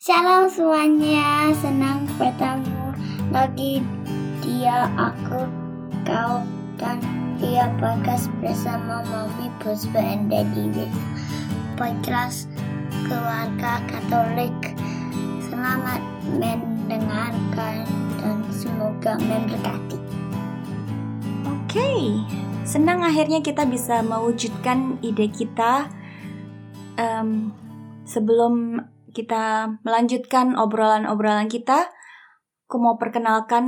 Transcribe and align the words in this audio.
Shalom 0.00 0.48
semuanya, 0.48 1.52
senang 1.60 2.08
bertemu 2.16 2.96
lagi 3.36 3.84
dia 4.40 4.88
aku 4.96 5.44
kau 6.08 6.40
dan 6.80 7.04
dia 7.36 7.68
podcast 7.76 8.32
bersama 8.40 9.04
Mami 9.04 9.52
Puspa 9.60 10.00
and 10.00 10.32
Daddy 10.32 10.72
with 10.72 10.96
podcast 11.76 12.48
keluarga 13.04 13.84
Katolik. 13.92 14.72
Selamat 15.44 16.00
mendengarkan 16.32 17.84
dan 18.24 18.40
semoga 18.56 19.20
memberkati. 19.20 20.00
Oke, 21.44 22.24
senang 22.64 23.04
akhirnya 23.04 23.44
kita 23.44 23.68
bisa 23.68 24.00
mewujudkan 24.00 24.96
ide 25.04 25.28
kita. 25.28 25.92
Em, 26.96 27.52
sebelum 28.08 28.80
kita 29.10 29.76
melanjutkan 29.82 30.54
obrolan-obrolan 30.54 31.50
kita, 31.50 31.90
aku 32.66 32.76
mau 32.78 32.96
perkenalkan 32.96 33.66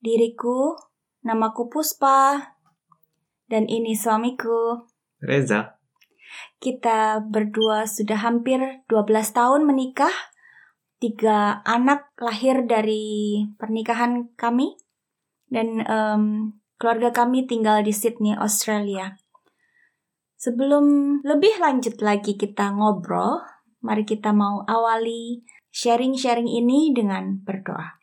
diriku. 0.00 0.76
Namaku 1.20 1.68
Puspa, 1.68 2.40
dan 3.50 3.66
ini 3.66 3.98
suamiku. 3.98 4.86
Reza. 5.20 5.76
Kita 6.62 7.18
berdua 7.20 7.84
sudah 7.84 8.22
hampir 8.22 8.86
12 8.86 9.34
tahun 9.34 9.66
menikah. 9.66 10.14
Tiga 11.02 11.60
anak 11.66 12.14
lahir 12.22 12.62
dari 12.64 13.42
pernikahan 13.58 14.30
kami. 14.38 14.78
Dan 15.50 15.82
em, 15.82 16.54
keluarga 16.78 17.10
kami 17.10 17.50
tinggal 17.50 17.82
di 17.82 17.90
Sydney, 17.90 18.38
Australia. 18.38 19.18
Sebelum 20.38 21.18
lebih 21.26 21.58
lanjut 21.58 21.98
lagi 22.00 22.38
kita 22.38 22.72
ngobrol, 22.72 23.42
mari 23.80 24.04
kita 24.04 24.36
mau 24.36 24.64
awali 24.68 25.40
sharing-sharing 25.72 26.48
ini 26.48 26.92
dengan 26.92 27.40
berdoa. 27.40 28.00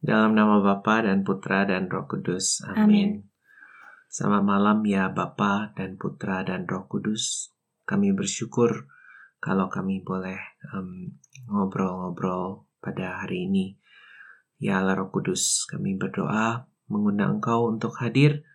Dalam 0.00 0.38
nama 0.38 0.62
Bapa 0.62 1.02
dan 1.02 1.26
Putra 1.26 1.66
dan 1.66 1.90
Roh 1.90 2.06
Kudus. 2.06 2.62
Amin. 2.62 2.78
Amin. 2.78 3.10
Selamat 4.06 4.44
malam 4.46 4.78
ya 4.86 5.10
Bapa 5.10 5.74
dan 5.74 5.98
Putra 5.98 6.46
dan 6.46 6.64
Roh 6.64 6.86
Kudus. 6.86 7.52
Kami 7.84 8.14
bersyukur 8.14 8.86
kalau 9.42 9.66
kami 9.66 10.00
boleh 10.00 10.38
em, 10.72 11.18
ngobrol-ngobrol 11.50 12.70
pada 12.78 13.26
hari 13.26 13.50
ini. 13.50 13.76
Ya 14.56 14.80
Allah 14.80 14.96
Roh 14.96 15.10
Kudus, 15.12 15.66
kami 15.68 15.98
berdoa 15.98 16.70
mengundang 16.86 17.42
Engkau 17.42 17.66
untuk 17.68 17.98
hadir 17.98 18.46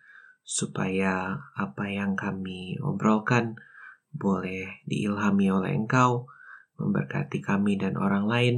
supaya 0.42 1.38
apa 1.54 1.84
yang 1.86 2.18
kami 2.18 2.80
obrolkan 2.82 3.54
boleh 4.12 4.84
diilhami 4.84 5.48
oleh 5.48 5.72
Engkau, 5.72 6.28
memberkati 6.76 7.40
kami 7.40 7.80
dan 7.80 7.96
orang 7.96 8.28
lain, 8.28 8.56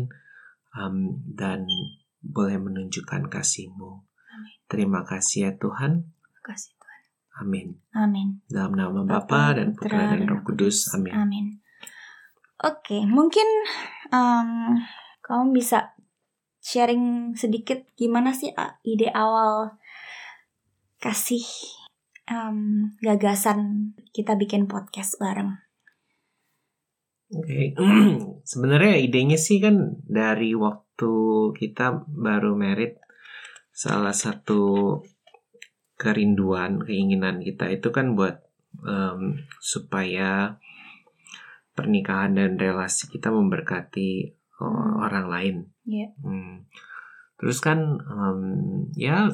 em, 0.75 1.23
dan 1.31 1.65
boleh 2.21 2.59
menunjukkan 2.59 3.31
kasih-Mu. 3.31 3.91
Amin. 4.35 4.57
Terima 4.67 5.07
kasih 5.07 5.39
ya 5.49 5.53
Tuhan. 5.57 6.11
Terima 6.11 6.43
kasih 6.43 6.71
Tuhan. 6.77 7.01
Amin. 7.43 7.69
Amin. 7.95 8.29
Dalam 8.51 8.75
nama 8.75 9.01
Bapa, 9.07 9.59
dan 9.59 9.75
Putra 9.77 10.15
dan 10.15 10.27
Roh 10.27 10.43
Kudus. 10.43 10.91
Amin. 10.95 11.15
Amin. 11.15 11.47
Oke, 12.65 13.05
mungkin 13.05 13.47
em, 14.09 14.81
kamu 15.21 15.53
bisa 15.53 15.95
sharing 16.65 17.37
sedikit 17.37 17.85
gimana 17.93 18.33
sih 18.33 18.49
ide 18.89 19.13
awal 19.13 19.77
kasih 20.97 21.45
em, 22.29 22.91
gagasan 23.01 23.93
kita 24.13 24.37
bikin 24.39 24.69
podcast 24.71 25.17
bareng. 25.19 25.55
Oke. 27.35 27.75
Sebenarnya 28.51 29.01
idenya 29.01 29.41
sih 29.41 29.59
kan 29.59 30.01
dari 30.05 30.53
waktu 30.55 31.13
kita 31.57 32.07
baru 32.07 32.55
merit 32.55 33.01
salah 33.75 34.15
satu 34.15 35.03
kerinduan, 35.99 36.83
keinginan 36.85 37.43
kita 37.43 37.71
itu 37.71 37.91
kan 37.91 38.15
buat 38.15 38.45
em, 38.85 39.41
supaya 39.59 40.61
pernikahan 41.75 42.39
dan 42.39 42.55
relasi 42.55 43.11
kita 43.11 43.35
memberkati 43.35 44.39
Hmm. 44.55 45.03
orang 45.03 45.27
lain. 45.27 45.57
Iya. 45.85 46.15
Hmm. 46.23 46.71
Terus 47.35 47.59
kan 47.59 47.99
em, 47.99 48.41
ya 48.95 49.27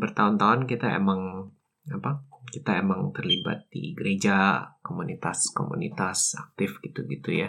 bertahun-tahun 0.00 0.64
kita 0.64 0.96
emang 0.96 1.52
apa? 1.88 2.22
Kita 2.46 2.76
emang 2.76 3.10
terlibat 3.10 3.66
di 3.72 3.96
gereja, 3.96 4.60
komunitas-komunitas 4.84 6.36
aktif 6.36 6.78
gitu-gitu 6.84 7.32
ya, 7.32 7.48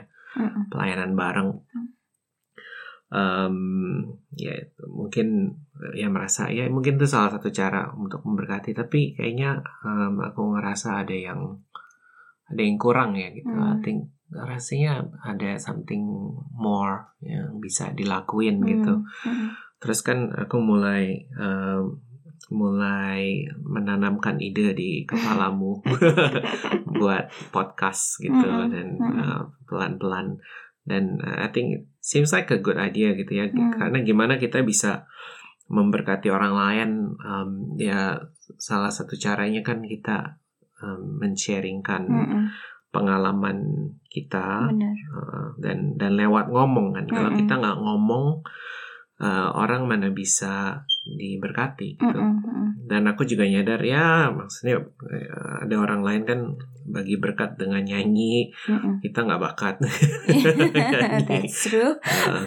pelayanan 0.72 1.14
bareng. 1.14 1.52
Em, 3.14 3.58
ya 4.34 4.58
mungkin 4.90 5.54
ya 5.94 6.10
merasa 6.10 6.50
ya 6.50 6.66
mungkin 6.66 6.98
itu 6.98 7.06
salah 7.06 7.30
satu 7.38 7.54
cara 7.54 7.94
untuk 7.94 8.26
memberkati. 8.26 8.74
Tapi 8.74 9.14
kayaknya 9.14 9.62
em, 9.86 10.18
aku 10.18 10.58
ngerasa 10.58 11.06
ada 11.06 11.14
yang 11.14 11.62
ada 12.50 12.62
yang 12.62 12.78
kurang 12.82 13.14
ya 13.14 13.30
gitu. 13.30 13.54
I 13.54 13.78
Hmm. 13.78 13.82
think 13.86 14.00
rasanya 14.34 15.14
ada 15.22 15.62
something 15.62 16.02
more 16.58 17.14
yang 17.22 17.62
bisa 17.62 17.94
dilakuin 17.94 18.66
gitu. 18.66 19.06
Hmm, 19.06 19.30
mm-mm. 19.30 19.50
Terus 19.78 20.02
kan 20.02 20.34
aku 20.34 20.58
mulai 20.58 21.30
em, 21.38 22.02
mulai 22.54 23.42
menanamkan 23.60 24.38
ide 24.38 24.78
di 24.78 25.02
kepalamu 25.04 25.82
buat 27.02 27.26
podcast 27.50 28.22
gitu 28.22 28.38
Mm-mm, 28.38 28.70
dan 28.70 28.88
mm-mm. 28.96 29.18
eh, 29.18 29.42
pelan-pelan 29.66 30.38
dan 30.86 31.18
eh, 31.18 31.44
I 31.44 31.50
think 31.50 31.68
it 31.74 31.84
seems 31.98 32.30
like 32.30 32.54
a 32.54 32.62
good 32.62 32.78
idea 32.78 33.18
gitu 33.18 33.34
ya 33.34 33.50
Mm. 33.50 33.74
karena 33.74 33.98
gimana 34.06 34.38
kita 34.38 34.62
bisa 34.62 35.10
memberkati 35.66 36.30
orang 36.30 36.54
lain 36.54 36.90
em, 37.18 37.50
ya 37.76 38.22
salah 38.56 38.94
satu 38.94 39.18
caranya 39.18 39.66
kan 39.66 39.82
kita 39.82 40.38
em, 40.78 41.18
men-sharingkan 41.18 42.04
Mm-mm. 42.06 42.44
pengalaman 42.94 43.58
kita. 44.06 44.70
Uh, 45.10 45.50
dan 45.58 45.98
dan 45.98 46.14
lewat 46.14 46.54
ngomong 46.54 46.94
kan 46.94 47.10
kalau 47.10 47.34
Mm-mm. 47.34 47.42
kita 47.42 47.54
nggak 47.58 47.80
ngomong 47.82 48.46
uh, 49.22 49.50
orang 49.54 49.86
mana 49.86 50.10
bisa 50.10 50.86
diberkati 51.04 52.00
gitu 52.00 52.16
Mm-mm, 52.16 52.40
mm-mm. 52.40 52.68
dan 52.88 53.04
aku 53.12 53.28
juga 53.28 53.44
nyadar 53.44 53.84
ya 53.84 54.32
maksudnya 54.32 54.80
uh, 54.80 55.56
ada 55.68 55.76
orang 55.76 56.02
lain 56.02 56.24
kan 56.24 56.40
bagi 56.88 57.20
berkat 57.20 57.60
dengan 57.60 57.84
nyanyi 57.84 58.52
Mm-mm. 58.68 59.00
kita 59.00 59.24
nggak 59.24 59.42
bakat. 59.42 59.76
That's 61.28 61.68
true. 61.68 61.96
Uh, 62.04 62.44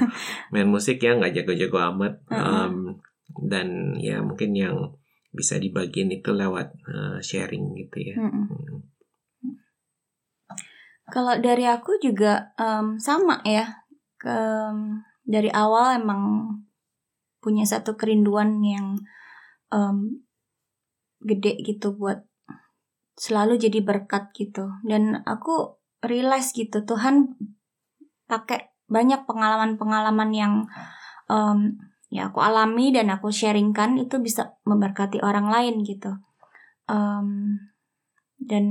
main 0.53 0.69
musik 0.69 1.01
ya 1.01 1.17
nggak 1.17 1.33
jago-jago 1.37 1.79
amat 1.93 2.21
Mm-mm. 2.29 2.41
Um, 2.41 2.77
dan 3.49 3.99
ya 4.01 4.25
mungkin 4.25 4.57
yang 4.57 4.97
bisa 5.37 5.61
dibagiin 5.61 6.09
itu 6.09 6.33
lewat 6.33 6.73
uh, 6.89 7.21
sharing 7.21 7.77
gitu 7.77 8.13
ya 8.13 8.17
Mm-mm. 8.17 8.45
Hmm. 8.49 8.81
Kalau 11.07 11.39
dari 11.39 11.63
aku 11.71 12.03
juga 12.03 12.51
em, 12.59 12.99
sama 12.99 13.39
ya. 13.47 13.87
Ke, 14.17 14.35
dari 15.27 15.51
awal 15.51 15.99
emang 15.99 16.23
punya 17.43 17.67
satu 17.67 17.99
kerinduan 17.99 18.63
yang 18.63 18.99
em, 19.75 20.23
gede 21.23 21.59
gitu 21.67 21.99
buat 21.99 22.23
selalu 23.19 23.59
jadi 23.59 23.83
berkat 23.83 24.31
gitu. 24.39 24.71
Dan 24.87 25.27
aku 25.27 25.83
realize 26.07 26.55
gitu 26.55 26.87
Tuhan 26.87 27.35
pakai 28.31 28.71
banyak 28.87 29.27
pengalaman-pengalaman 29.27 30.31
yang 30.31 30.55
em, 31.27 31.79
ya 32.11 32.31
aku 32.31 32.39
alami 32.39 32.95
dan 32.95 33.11
aku 33.11 33.35
sharingkan 33.35 33.99
itu 33.99 34.23
bisa 34.23 34.55
memberkati 34.63 35.19
orang 35.23 35.51
lain 35.51 35.83
gitu. 35.83 36.15
Em, 36.87 37.59
dan 38.39 38.65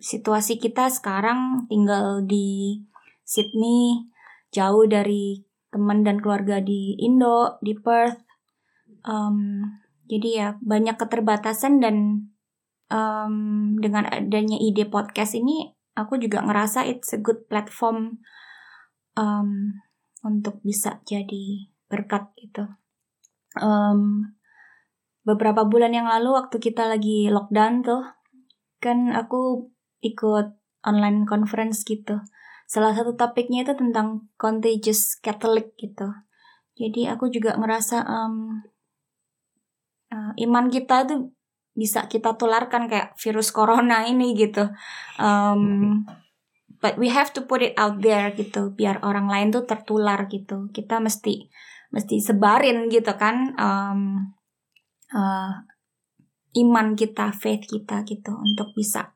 situasi 0.00 0.56
kita 0.56 0.88
sekarang 0.88 1.68
tinggal 1.68 2.24
di 2.24 2.80
Sydney, 3.22 4.11
jauh 4.52 4.84
dari 4.84 5.40
teman 5.72 6.04
dan 6.04 6.20
keluarga 6.20 6.60
di 6.60 6.94
Indo, 7.00 7.56
di 7.64 7.72
Perth. 7.72 8.20
Em, 9.02 9.64
jadi 10.06 10.28
ya 10.28 10.48
banyak 10.60 11.00
keterbatasan 11.00 11.80
dan 11.80 12.28
em, 12.92 13.34
dengan 13.80 14.04
adanya 14.06 14.60
ide 14.60 14.84
podcast 14.86 15.32
ini, 15.32 15.72
aku 15.96 16.20
juga 16.20 16.44
ngerasa 16.44 16.84
it's 16.84 17.16
a 17.16 17.18
good 17.18 17.48
platform 17.48 18.20
em, 19.16 19.80
untuk 20.20 20.60
bisa 20.60 21.00
jadi 21.08 21.72
berkat 21.88 22.28
gitu. 22.36 22.68
Em, 23.56 24.36
beberapa 25.24 25.64
bulan 25.64 25.96
yang 25.96 26.06
lalu 26.06 26.36
waktu 26.36 26.60
kita 26.60 26.84
lagi 26.84 27.32
lockdown 27.32 27.80
tuh, 27.80 28.04
kan 28.84 29.16
aku 29.16 29.72
ikut 30.04 30.52
online 30.84 31.24
conference 31.24 31.86
gitu. 31.88 32.20
Salah 32.72 32.96
satu 32.96 33.12
topiknya 33.12 33.68
itu 33.68 33.76
tentang 33.76 34.32
contagious 34.40 35.20
Catholic 35.20 35.76
gitu. 35.76 36.08
Jadi 36.72 37.04
aku 37.04 37.28
juga 37.28 37.52
ngerasa 37.60 38.00
em, 38.00 38.64
eh, 40.08 40.32
iman 40.48 40.72
kita 40.72 41.04
tuh 41.04 41.36
bisa 41.76 42.08
kita 42.08 42.32
tularkan 42.40 42.88
kayak 42.88 43.12
virus 43.20 43.52
corona 43.52 44.08
ini 44.08 44.32
gitu. 44.32 44.72
Em, 45.20 46.00
but 46.80 46.96
we 46.96 47.12
have 47.12 47.28
to 47.36 47.44
put 47.44 47.60
it 47.60 47.76
out 47.76 48.00
there 48.00 48.34
gitu 48.34 48.74
biar 48.74 49.04
orang 49.06 49.30
lain 49.30 49.54
tuh 49.54 49.68
tertular 49.68 50.26
gitu 50.26 50.66
kita 50.74 50.98
mesti 50.98 51.46
mesti 51.94 52.18
sebarin 52.18 52.90
gitu 52.90 53.14
kan 53.14 53.54
um, 53.54 54.00
uh, 55.14 55.62
iman 56.58 56.98
kita 56.98 57.30
faith 57.36 57.70
kita 57.70 58.02
gitu 58.02 58.34
untuk 58.34 58.74
bisa 58.74 59.14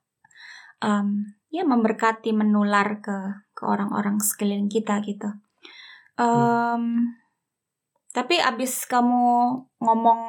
um, 0.78 1.26
ya 1.50 1.66
memberkati 1.66 2.30
menular 2.30 3.02
ke 3.02 3.45
ke 3.56 3.64
orang-orang 3.64 4.20
sekeliling 4.20 4.68
kita 4.68 5.00
gitu. 5.00 5.32
Um, 6.20 7.16
tapi 8.12 8.36
abis 8.40 8.84
kamu 8.84 9.64
ngomong 9.80 10.20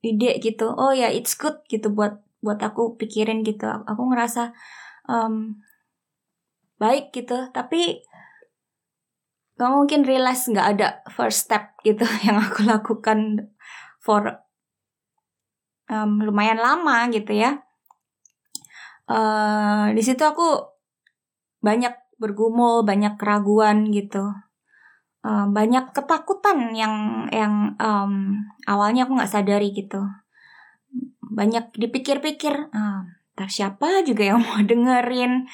ide 0.00 0.40
gitu 0.40 0.72
oh 0.72 0.96
ya 0.96 1.12
it's 1.12 1.36
good 1.36 1.60
gitu 1.68 1.92
buat 1.92 2.20
buat 2.44 2.60
aku 2.60 3.00
pikirin 3.00 3.40
gitu. 3.44 3.64
Aku 3.64 4.12
ngerasa 4.12 4.52
um, 5.08 5.60
baik 6.80 7.12
gitu. 7.12 7.48
Tapi 7.52 8.00
gak 9.60 9.72
mungkin 9.76 10.08
realize 10.08 10.48
nggak 10.48 10.68
ada 10.76 10.88
first 11.12 11.44
step 11.44 11.76
gitu 11.84 12.08
yang 12.26 12.40
aku 12.40 12.64
lakukan 12.64 13.52
for 14.00 14.40
um, 15.92 16.24
lumayan 16.24 16.56
lama 16.56 17.12
gitu 17.12 17.36
ya. 17.36 17.60
Uh, 19.04 19.92
di 19.92 20.00
situ 20.00 20.22
aku 20.24 20.64
banyak 21.60 21.92
bergumul 22.20 22.84
banyak 22.84 23.16
keraguan 23.16 23.88
gitu. 23.90 24.30
Uh, 25.20 25.48
banyak 25.52 25.92
ketakutan 25.92 26.72
yang 26.72 27.26
yang 27.32 27.76
um, 27.80 28.44
awalnya 28.68 29.08
aku 29.08 29.16
nggak 29.16 29.32
sadari 29.32 29.72
gitu. 29.72 30.04
Banyak 31.24 31.72
dipikir-pikir 31.76 32.72
uh, 32.72 33.02
siapa 33.48 34.04
juga 34.04 34.36
yang 34.36 34.40
mau 34.44 34.60
dengerin? 34.60 35.48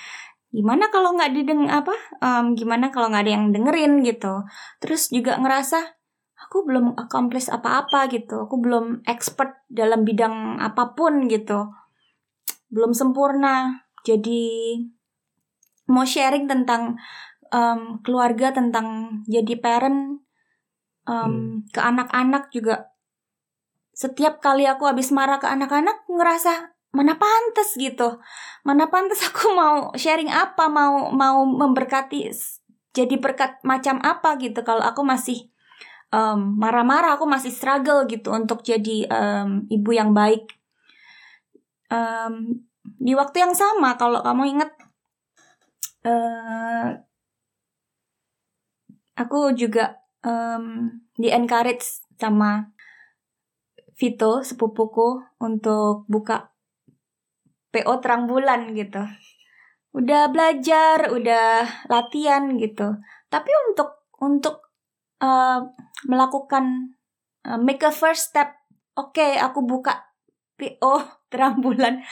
Gimana 0.51 0.91
kalau 0.91 1.15
nggak 1.15 1.33
dideng 1.35 1.71
apa 1.71 1.95
um, 2.19 2.59
gimana 2.59 2.91
kalau 2.91 3.11
nggak 3.15 3.25
ada 3.27 3.33
yang 3.39 3.47
dengerin? 3.55 4.03
gitu. 4.03 4.43
Terus 4.83 5.11
juga 5.15 5.39
ngerasa 5.39 5.79
aku 6.47 6.67
belum 6.67 6.99
accomplish 6.99 7.47
apa-apa 7.51 8.11
gitu. 8.11 8.47
Aku 8.51 8.59
belum 8.59 9.07
expert 9.07 9.63
dalam 9.71 10.03
bidang 10.03 10.59
apa 10.59 10.95
pun 10.99 11.31
gitu. 11.31 11.71
Belum 12.71 12.91
sempurna. 12.95 13.87
Jadi 14.07 14.79
mau 15.87 16.07
sharing 16.07 16.51
tentang 16.51 16.99
um, 17.51 18.03
keluarga 18.03 18.51
tentang 18.55 19.21
jadi 19.27 19.59
parent 19.59 20.23
um, 21.07 21.15
hmm. 21.15 21.71
ke 21.71 21.81
anak-anak 21.81 22.51
juga. 22.51 22.91
Setiap 23.97 24.45
kali 24.45 24.69
aku 24.69 24.85
habis 24.85 25.09
marah 25.15 25.41
ke 25.41 25.49
anak-anak 25.49 26.05
ngerasa 26.11 26.77
mana 26.93 27.17
pantas 27.17 27.77
gitu. 27.77 28.21
Mana 28.65 28.89
pantas 28.89 29.25
aku 29.25 29.53
mau 29.59 29.93
sharing 29.97 30.29
apa? 30.31 30.69
Mau 30.69 31.15
mau 31.15 31.47
memberkati 31.47 32.29
jadi 32.93 33.15
berkat 33.21 33.61
macam 33.63 34.01
apa? 34.01 34.37
gitu. 34.41 34.61
Kalau 34.65 34.83
aku 34.85 35.05
masih 35.05 35.53
um, 36.13 36.57
marah-marah 36.57 37.17
aku 37.17 37.29
masih 37.29 37.53
struggle 37.53 38.09
gitu 38.09 38.33
untuk 38.33 38.65
jadi 38.65 39.07
um, 39.09 39.65
ibu 39.69 39.91
yang 39.93 40.17
baik. 40.17 40.57
Um, 41.87 42.67
di 42.83 43.15
waktu 43.15 43.43
yang 43.43 43.55
sama 43.55 43.95
kalau 43.99 44.23
kamu 44.23 44.59
ingat 44.59 44.71
uh, 46.07 46.89
aku 49.19 49.51
juga 49.59 49.99
um, 50.23 50.95
di 51.19 51.33
encourage 51.33 52.07
sama 52.17 52.71
Vito 53.97 54.45
sepupuku 54.45 55.41
untuk 55.41 56.05
buka 56.05 56.53
PO 57.73 57.93
terang 58.05 58.29
bulan 58.29 58.77
gitu. 58.77 59.01
Udah 59.97 60.29
belajar, 60.29 61.09
udah 61.09 61.65
latihan 61.89 62.61
gitu. 62.61 63.01
Tapi 63.33 63.51
untuk 63.73 64.05
untuk 64.21 64.69
uh, 65.25 65.65
melakukan 66.05 66.93
uh, 67.49 67.57
make 67.57 67.81
a 67.89 67.93
first 67.93 68.37
step, 68.37 68.53
oke 69.01 69.17
okay, 69.17 69.41
aku 69.41 69.65
buka 69.65 70.13
PO 70.61 71.25
terang 71.33 71.65
bulan. 71.65 72.05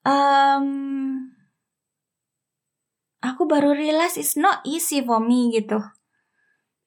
Um, 0.00 1.35
aku 3.20 3.48
baru 3.48 3.72
realize 3.72 4.20
it's 4.20 4.36
not 4.36 4.64
easy 4.66 5.00
for 5.04 5.22
me 5.22 5.52
gitu. 5.54 5.80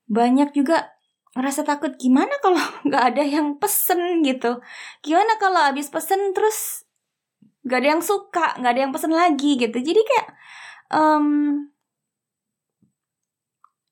Banyak 0.10 0.54
juga 0.54 0.98
ngerasa 1.38 1.62
takut 1.64 1.94
gimana 1.96 2.34
kalau 2.42 2.60
nggak 2.88 3.04
ada 3.16 3.24
yang 3.24 3.58
pesen 3.62 4.22
gitu. 4.26 4.62
Gimana 5.06 5.38
kalau 5.42 5.70
habis 5.70 5.88
pesen 5.88 6.34
terus 6.34 6.90
gak 7.70 7.80
ada 7.84 7.90
yang 7.98 8.04
suka 8.04 8.56
gak 8.60 8.72
ada 8.72 8.81
yang 8.88 8.94
pesen 8.96 9.14
lagi 9.14 9.60
gitu 9.60 9.78
jadi 9.78 10.02
kayak 10.02 10.28
um, 10.96 11.26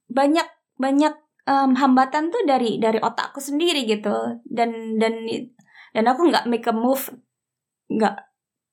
banyak 0.07 0.47
banyak 0.79 1.13
um, 1.45 1.77
hambatan 1.77 2.33
tuh 2.33 2.41
dari 2.47 2.81
dari 2.81 2.97
otakku 2.97 3.37
sendiri 3.43 3.85
gitu 3.85 4.41
dan 4.49 4.97
dan 4.97 5.27
dan 5.93 6.05
aku 6.07 6.31
nggak 6.31 6.49
make 6.49 6.65
a 6.65 6.73
move 6.73 7.11
nggak 7.91 8.15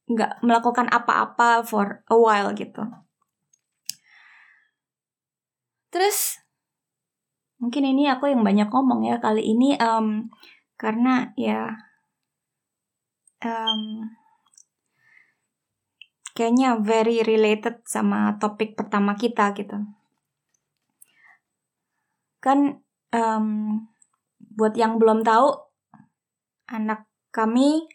nggak 0.08 0.32
melakukan 0.44 0.88
apa-apa 0.88 1.64
for 1.64 2.04
a 2.08 2.16
while 2.16 2.52
gitu 2.56 2.80
terus 5.94 6.42
mungkin 7.62 7.86
ini 7.86 8.10
aku 8.10 8.26
yang 8.26 8.42
banyak 8.42 8.66
ngomong 8.66 9.06
ya 9.06 9.22
kali 9.22 9.46
ini 9.46 9.78
um, 9.78 10.26
karena 10.74 11.30
ya 11.38 11.70
um, 13.46 14.10
kayaknya 16.34 16.82
very 16.82 17.22
related 17.22 17.78
sama 17.86 18.34
topik 18.42 18.74
pertama 18.74 19.14
kita 19.14 19.54
gitu. 19.54 19.78
Kan 22.42 22.82
um, 23.14 23.46
buat 24.42 24.74
yang 24.74 24.98
belum 24.98 25.22
tahu, 25.22 25.54
anak 26.68 27.06
kami 27.30 27.86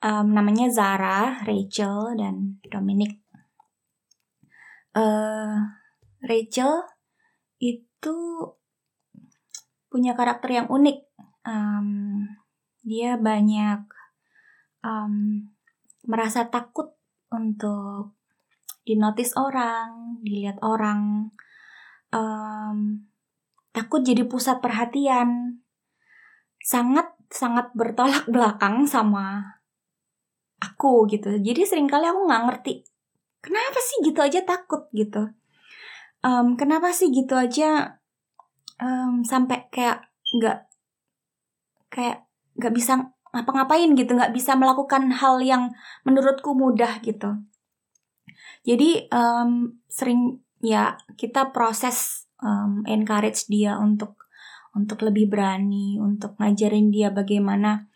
um, 0.00 0.32
namanya 0.32 0.72
Zara, 0.72 1.44
Rachel, 1.44 2.16
dan 2.16 2.58
Dominic. 2.66 3.20
Uh, 4.96 5.60
Rachel 6.24 6.93
itu 7.58 8.16
punya 9.92 10.16
karakter 10.18 10.50
yang 10.62 10.68
unik. 10.70 10.98
Um, 11.44 12.24
dia 12.82 13.16
banyak 13.16 13.84
um, 14.84 15.46
merasa 16.04 16.48
takut 16.48 16.92
untuk 17.32 18.16
dinotis 18.84 19.32
orang, 19.34 20.20
dilihat 20.20 20.60
orang, 20.60 21.32
um, 22.12 22.78
takut 23.72 24.04
jadi 24.04 24.28
pusat 24.28 24.60
perhatian, 24.60 25.60
sangat 26.60 27.08
sangat 27.32 27.72
bertolak 27.72 28.28
belakang 28.28 28.84
sama 28.84 29.58
aku 30.60 31.08
gitu. 31.08 31.40
Jadi 31.40 31.64
sering 31.64 31.88
kali 31.88 32.06
aku 32.06 32.28
nggak 32.28 32.44
ngerti 32.46 32.84
kenapa 33.44 33.78
sih 33.80 33.96
gitu 34.08 34.20
aja 34.24 34.40
takut 34.44 34.88
gitu. 34.96 35.28
Um, 36.24 36.56
kenapa 36.56 36.88
sih 36.96 37.12
gitu 37.12 37.36
aja 37.36 38.00
um, 38.80 39.20
sampai 39.20 39.68
kayak 39.68 40.08
nggak 40.40 40.58
kayak 41.92 42.24
nggak 42.56 42.74
bisa 42.74 43.12
ngapa-ngapain 43.34 43.92
gitu 43.92 44.16
nggak 44.16 44.32
bisa 44.32 44.56
melakukan 44.56 45.12
hal 45.12 45.42
yang 45.44 45.76
menurutku 46.08 46.56
mudah 46.56 47.02
gitu. 47.04 47.44
Jadi 48.64 49.12
um, 49.12 49.76
sering 49.86 50.40
ya 50.64 50.96
kita 51.20 51.52
proses 51.52 52.24
um, 52.40 52.80
encourage 52.88 53.44
dia 53.52 53.76
untuk 53.76 54.24
untuk 54.74 55.04
lebih 55.04 55.30
berani 55.30 56.00
untuk 56.00 56.40
ngajarin 56.40 56.88
dia 56.88 57.12
bagaimana 57.12 57.86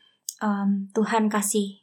um, 0.44 0.86
Tuhan 0.92 1.32
kasih 1.32 1.82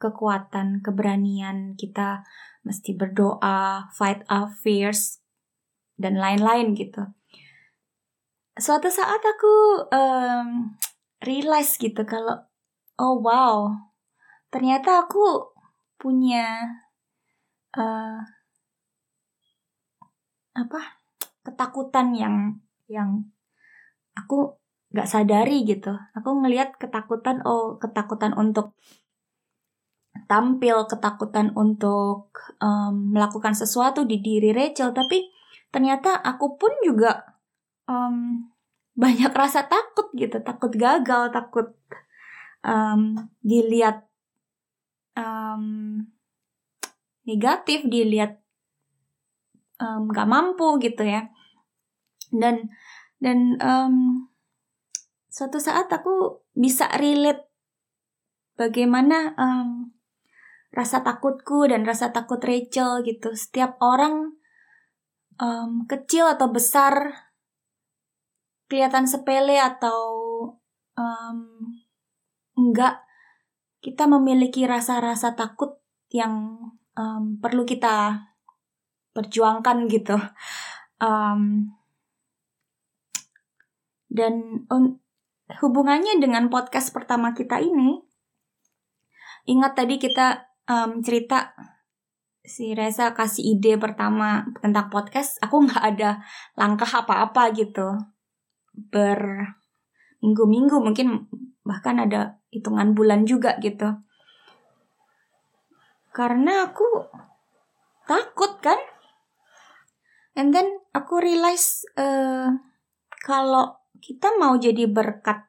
kekuatan 0.00 0.80
keberanian 0.80 1.76
kita 1.76 2.24
mesti 2.64 2.96
berdoa 2.96 3.90
fight 3.92 4.24
our 4.32 4.48
fears 4.48 5.20
dan 6.00 6.16
lain-lain 6.16 6.72
gitu. 6.72 7.04
Suatu 8.56 8.88
saat 8.88 9.20
aku 9.20 9.84
um, 9.92 10.72
realize 11.20 11.76
gitu 11.76 12.00
kalau 12.08 12.40
oh 12.96 13.20
wow 13.20 13.68
ternyata 14.48 15.04
aku 15.04 15.52
punya 16.00 16.64
uh, 17.76 18.18
apa 20.56 20.80
ketakutan 21.44 22.16
yang 22.16 22.36
yang 22.88 23.28
aku 24.16 24.58
nggak 24.90 25.06
sadari 25.06 25.62
gitu. 25.62 25.94
Aku 26.18 26.42
ngelihat 26.42 26.74
ketakutan 26.80 27.44
oh 27.46 27.78
ketakutan 27.78 28.34
untuk 28.34 28.74
tampil 30.26 30.90
ketakutan 30.90 31.54
untuk 31.54 32.34
um, 32.58 33.14
melakukan 33.14 33.54
sesuatu 33.54 34.02
di 34.02 34.18
diri 34.18 34.50
Rachel 34.50 34.90
tapi 34.90 35.30
ternyata 35.70 36.18
aku 36.18 36.58
pun 36.58 36.70
juga 36.82 37.38
um, 37.86 38.46
banyak 38.94 39.30
rasa 39.30 39.66
takut 39.70 40.10
gitu 40.18 40.42
takut 40.42 40.74
gagal 40.74 41.30
takut 41.30 41.72
um, 42.64 43.16
dilihat 43.40 44.10
um, 45.16 46.04
negatif, 47.24 47.84
dilihat 47.88 48.40
um, 49.80 50.08
gak 50.10 50.28
mampu 50.28 50.80
gitu 50.80 51.04
ya. 51.04 51.28
Dan 52.30 52.70
dan 53.20 53.58
um, 53.60 54.26
suatu 55.28 55.60
saat 55.60 55.90
aku 55.92 56.46
bisa 56.56 56.88
relate 56.96 57.50
bagaimana 58.56 59.34
um, 59.36 59.92
rasa 60.70 61.02
takutku 61.02 61.66
dan 61.66 61.82
rasa 61.84 62.14
takut 62.14 62.40
Rachel 62.40 63.02
gitu. 63.04 63.34
Setiap 63.34 63.76
orang 63.82 64.39
um, 65.40 65.88
kecil 65.88 66.28
atau 66.28 66.52
besar 66.52 67.26
kelihatan 68.70 69.08
sepele 69.08 69.58
atau 69.58 69.98
um, 70.94 71.38
enggak 72.54 73.02
kita 73.80 74.04
memiliki 74.04 74.68
rasa-rasa 74.68 75.32
takut 75.32 75.80
yang 76.12 76.60
um, 76.94 77.40
perlu 77.40 77.64
kita 77.64 78.28
perjuangkan 79.16 79.88
gitu. 79.88 80.20
Um, 81.00 81.72
dan 84.12 84.66
un, 84.68 85.00
hubungannya 85.64 86.20
dengan 86.20 86.52
podcast 86.52 86.92
pertama 86.92 87.32
kita 87.32 87.58
ini, 87.58 88.04
ingat 89.48 89.72
tadi 89.80 89.96
kita 89.96 90.52
um, 90.68 91.00
cerita 91.00 91.56
si 92.44 92.72
Reza 92.72 93.12
kasih 93.12 93.56
ide 93.56 93.76
pertama 93.76 94.48
tentang 94.64 94.88
podcast, 94.88 95.36
aku 95.44 95.68
nggak 95.68 95.84
ada 95.96 96.10
langkah 96.56 96.88
apa-apa 96.88 97.52
gitu. 97.52 97.96
Ber 98.72 99.52
minggu-minggu 100.20 100.76
mungkin 100.80 101.28
bahkan 101.64 102.00
ada 102.00 102.40
hitungan 102.52 102.92
bulan 102.96 103.24
juga 103.28 103.56
gitu. 103.60 103.88
Karena 106.10 106.68
aku 106.68 107.06
takut 108.08 108.58
kan. 108.58 108.78
And 110.34 110.54
then 110.54 110.80
aku 110.96 111.20
realize 111.20 111.84
uh, 111.98 112.50
kalau 113.22 113.78
kita 114.00 114.34
mau 114.40 114.56
jadi 114.56 114.88
berkat, 114.88 115.44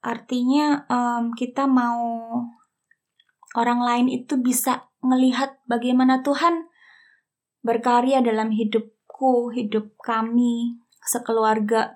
artinya 0.00 0.86
um, 0.88 1.34
kita 1.36 1.68
mau 1.68 2.00
orang 3.58 3.80
lain 3.82 4.06
itu 4.10 4.38
bisa 4.38 4.86
melihat 5.06 5.62
bagaimana 5.70 6.26
Tuhan 6.26 6.66
berkarya 7.62 8.22
dalam 8.22 8.50
hidupku, 8.50 9.54
hidup 9.54 9.94
kami, 10.02 10.78
sekeluarga. 11.02 11.94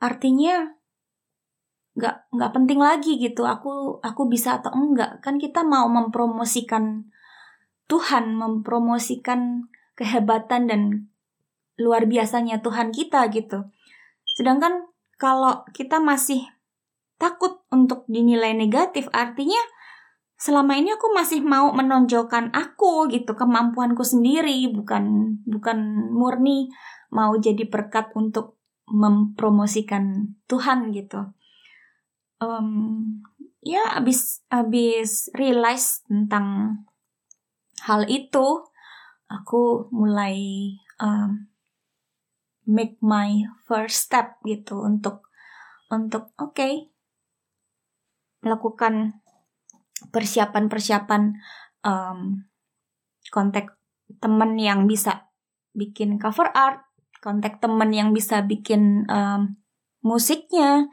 Artinya 0.00 0.80
nggak 2.00 2.32
nggak 2.32 2.52
penting 2.54 2.80
lagi 2.80 3.18
gitu 3.18 3.44
aku 3.44 3.98
aku 4.00 4.30
bisa 4.30 4.62
atau 4.62 4.70
enggak 4.72 5.18
kan 5.20 5.36
kita 5.36 5.66
mau 5.66 5.90
mempromosikan 5.90 7.10
Tuhan 7.90 8.38
mempromosikan 8.38 9.66
kehebatan 9.98 10.70
dan 10.70 11.10
luar 11.76 12.06
biasanya 12.06 12.62
Tuhan 12.62 12.94
kita 12.94 13.26
gitu 13.34 13.66
sedangkan 14.38 14.86
kalau 15.18 15.66
kita 15.74 15.98
masih 15.98 16.46
takut 17.18 17.60
untuk 17.74 18.06
dinilai 18.06 18.54
negatif 18.54 19.10
artinya 19.10 19.60
selama 20.40 20.72
ini 20.80 20.96
aku 20.96 21.12
masih 21.12 21.44
mau 21.44 21.68
menonjolkan 21.76 22.48
aku 22.56 23.12
gitu 23.12 23.36
kemampuanku 23.36 24.00
sendiri 24.00 24.72
bukan 24.72 25.36
bukan 25.44 26.08
murni 26.16 26.72
mau 27.12 27.36
jadi 27.36 27.68
berkat 27.68 28.08
untuk 28.16 28.56
mempromosikan 28.88 30.34
Tuhan 30.48 30.96
gitu. 30.96 31.36
Um, 32.40 33.20
ya 33.60 34.00
abis 34.00 34.40
abis 34.48 35.28
realize 35.36 36.00
tentang 36.08 36.80
hal 37.84 38.08
itu 38.08 38.64
aku 39.28 39.92
mulai 39.92 40.40
um, 40.96 41.52
make 42.64 42.96
my 43.04 43.44
first 43.68 44.08
step 44.08 44.40
gitu 44.48 44.80
untuk 44.80 45.28
untuk 45.92 46.32
oke 46.40 46.56
okay, 46.56 46.88
melakukan 48.40 49.20
persiapan-persiapan 50.08 51.22
um, 51.84 52.48
kontak 53.28 53.76
temen 54.18 54.56
yang 54.56 54.88
bisa 54.88 55.28
bikin 55.76 56.18
cover 56.18 56.50
art, 56.56 56.82
kontak 57.22 57.60
temen 57.60 57.92
yang 57.92 58.10
bisa 58.10 58.42
bikin 58.42 59.06
um, 59.06 59.60
musiknya, 60.00 60.88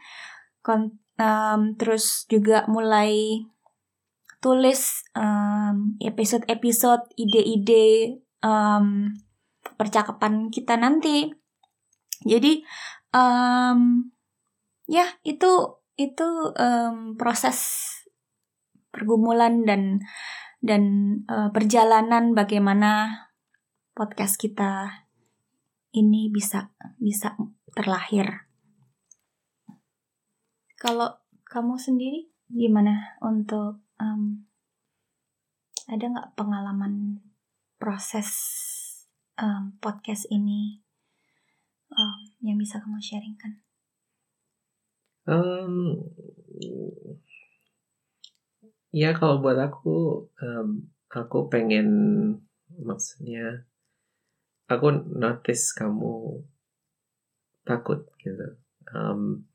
um, 1.17 1.61
terus 1.79 2.27
juga 2.29 2.67
mulai 2.69 3.41
tulis 4.37 5.01
um, 5.17 5.97
episode-episode 5.97 7.09
ide-ide 7.17 8.21
um, 8.45 9.09
percakapan 9.75 10.53
kita 10.53 10.77
nanti. 10.77 11.33
Jadi 12.21 12.61
um, 13.17 14.09
ya 14.85 15.05
itu 15.25 15.81
itu 15.97 16.53
um, 16.53 17.17
proses 17.17 17.89
pergumulan 18.91 19.67
dan 19.67 20.01
dan 20.61 20.83
uh, 21.29 21.53
perjalanan 21.53 22.33
bagaimana 22.33 23.23
podcast 23.93 24.37
kita 24.41 25.03
ini 25.93 26.29
bisa 26.29 26.73
bisa 26.97 27.37
terlahir. 27.73 28.49
Kalau 30.77 31.21
kamu 31.49 31.77
sendiri 31.77 32.29
gimana 32.47 33.17
untuk 33.21 33.81
um, 33.97 34.45
ada 35.87 36.05
nggak 36.05 36.33
pengalaman 36.35 37.23
proses 37.79 38.29
um, 39.39 39.77
podcast 39.79 40.27
ini 40.29 40.83
um, 41.93 42.19
yang 42.43 42.57
bisa 42.59 42.81
kamu 42.83 42.99
sharingkan? 42.99 43.63
Um, 45.27 45.99
ya 48.91 49.15
kalau 49.15 49.39
buat 49.43 49.57
aku, 49.59 50.27
um, 50.41 50.87
aku 51.11 51.47
pengen 51.47 51.89
maksudnya 52.77 53.65
aku 54.67 54.91
notice 55.15 55.71
kamu 55.73 56.43
takut 57.63 58.07
gitu. 58.19 58.59
Um, 58.91 59.47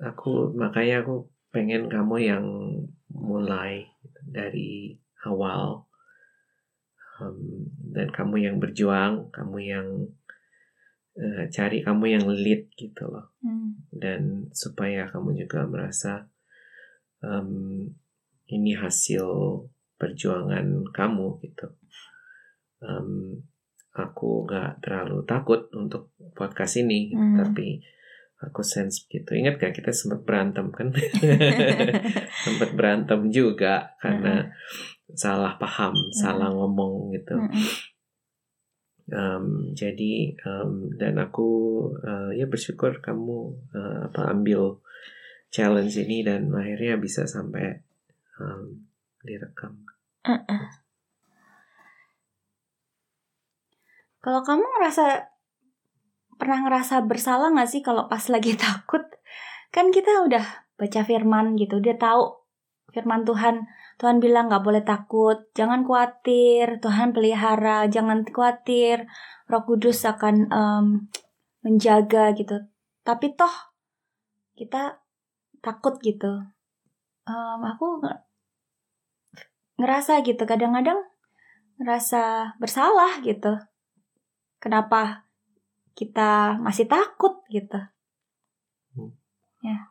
aku 0.00 0.52
makanya 0.52 1.04
aku 1.04 1.28
pengen 1.52 1.88
kamu 1.88 2.16
yang 2.20 2.46
mulai 3.08 3.88
dari 4.20 5.00
awal 5.24 5.88
um, 7.20 7.70
dan 7.96 8.12
kamu 8.12 8.44
yang 8.44 8.56
berjuang 8.60 9.32
kamu 9.32 9.58
yang 9.64 9.88
uh, 11.16 11.44
cari 11.48 11.80
kamu 11.80 12.20
yang 12.20 12.24
lead 12.28 12.68
gitu 12.76 13.08
loh 13.08 13.32
hmm. 13.40 13.88
dan 13.94 14.52
supaya 14.52 15.08
kamu 15.08 15.46
juga 15.46 15.64
merasa 15.64 16.28
um, 17.22 17.84
ini 18.50 18.72
hasil 18.76 19.24
perjuangan 19.96 20.84
kamu 20.92 21.40
gitu 21.44 21.72
um, 22.84 23.40
aku 23.96 24.44
gak 24.44 24.84
terlalu 24.84 25.24
takut 25.24 25.72
untuk 25.72 26.12
podcast 26.36 26.76
ini 26.76 27.12
gitu, 27.12 27.20
hmm. 27.20 27.38
tapi 27.40 27.80
aku 28.36 28.60
sense 28.60 29.08
gitu 29.08 29.32
ingat 29.32 29.56
gak 29.56 29.72
kita 29.72 29.96
sempat 29.96 30.20
berantem 30.28 30.68
kan 30.68 30.92
sempat 32.44 32.70
berantem 32.76 33.32
juga 33.32 33.96
karena 33.96 34.44
mm. 34.44 35.16
salah 35.16 35.56
paham 35.56 35.96
mm. 35.96 36.12
salah 36.12 36.52
ngomong 36.52 37.16
gitu 37.16 37.32
mm. 37.32 37.68
um, 39.08 39.72
jadi 39.72 40.36
um, 40.44 40.92
dan 41.00 41.16
aku 41.16 41.48
uh, 41.96 42.28
ya 42.36 42.44
bersyukur 42.44 43.00
kamu 43.00 43.56
uh, 43.72 44.12
apa 44.12 44.28
ambil 44.36 44.84
challenge 45.56 45.96
ini 45.96 46.20
dan 46.20 46.52
akhirnya 46.52 47.00
bisa 47.00 47.24
sampai 47.24 47.80
um, 48.36 48.84
direkam 49.24 49.80
uh 50.28 50.36
-uh. 50.36 50.64
kalau 54.20 54.44
kamu 54.44 54.60
ngerasa 54.76 55.32
pernah 56.36 56.60
ngerasa 56.68 57.04
bersalah 57.08 57.48
gak 57.56 57.68
sih 57.68 57.80
kalau 57.80 58.06
pas 58.06 58.22
lagi 58.28 58.54
takut? 58.60 59.02
Kan 59.72 59.90
kita 59.92 60.24
udah 60.24 60.44
baca 60.76 61.00
firman 61.04 61.56
gitu, 61.56 61.80
dia 61.80 61.96
tahu 61.96 62.36
firman 62.92 63.24
Tuhan. 63.24 63.64
Tuhan 63.96 64.20
bilang 64.20 64.52
gak 64.52 64.60
boleh 64.60 64.84
takut, 64.84 65.48
jangan 65.56 65.88
khawatir, 65.88 66.84
Tuhan 66.84 67.16
pelihara, 67.16 67.88
jangan 67.88 68.28
khawatir, 68.28 69.08
Roh 69.48 69.64
Kudus 69.64 70.04
akan 70.04 70.52
um, 70.52 70.86
menjaga 71.64 72.36
gitu. 72.36 72.60
Tapi 73.00 73.32
toh 73.32 73.72
kita 74.52 75.00
takut 75.66 75.98
gitu. 75.98 76.46
Um, 77.26 77.60
aku 77.66 77.98
ngerasa 79.82 80.22
gitu, 80.22 80.46
kadang-kadang 80.46 81.02
ngerasa 81.82 82.54
bersalah 82.62 83.18
gitu. 83.26 83.58
Kenapa 84.62 85.26
kita 85.98 86.62
masih 86.62 86.86
takut 86.86 87.42
gitu. 87.50 87.82
Hmm. 88.94 89.10
Ya. 89.66 89.90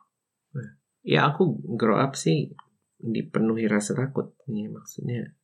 Ya 1.06 1.20
aku 1.28 1.60
grow 1.76 2.00
up 2.00 2.16
sih 2.16 2.56
dipenuhi 2.96 3.68
rasa 3.68 3.92
takut 3.94 4.34
nih 4.48 4.72
maksudnya 4.72 5.36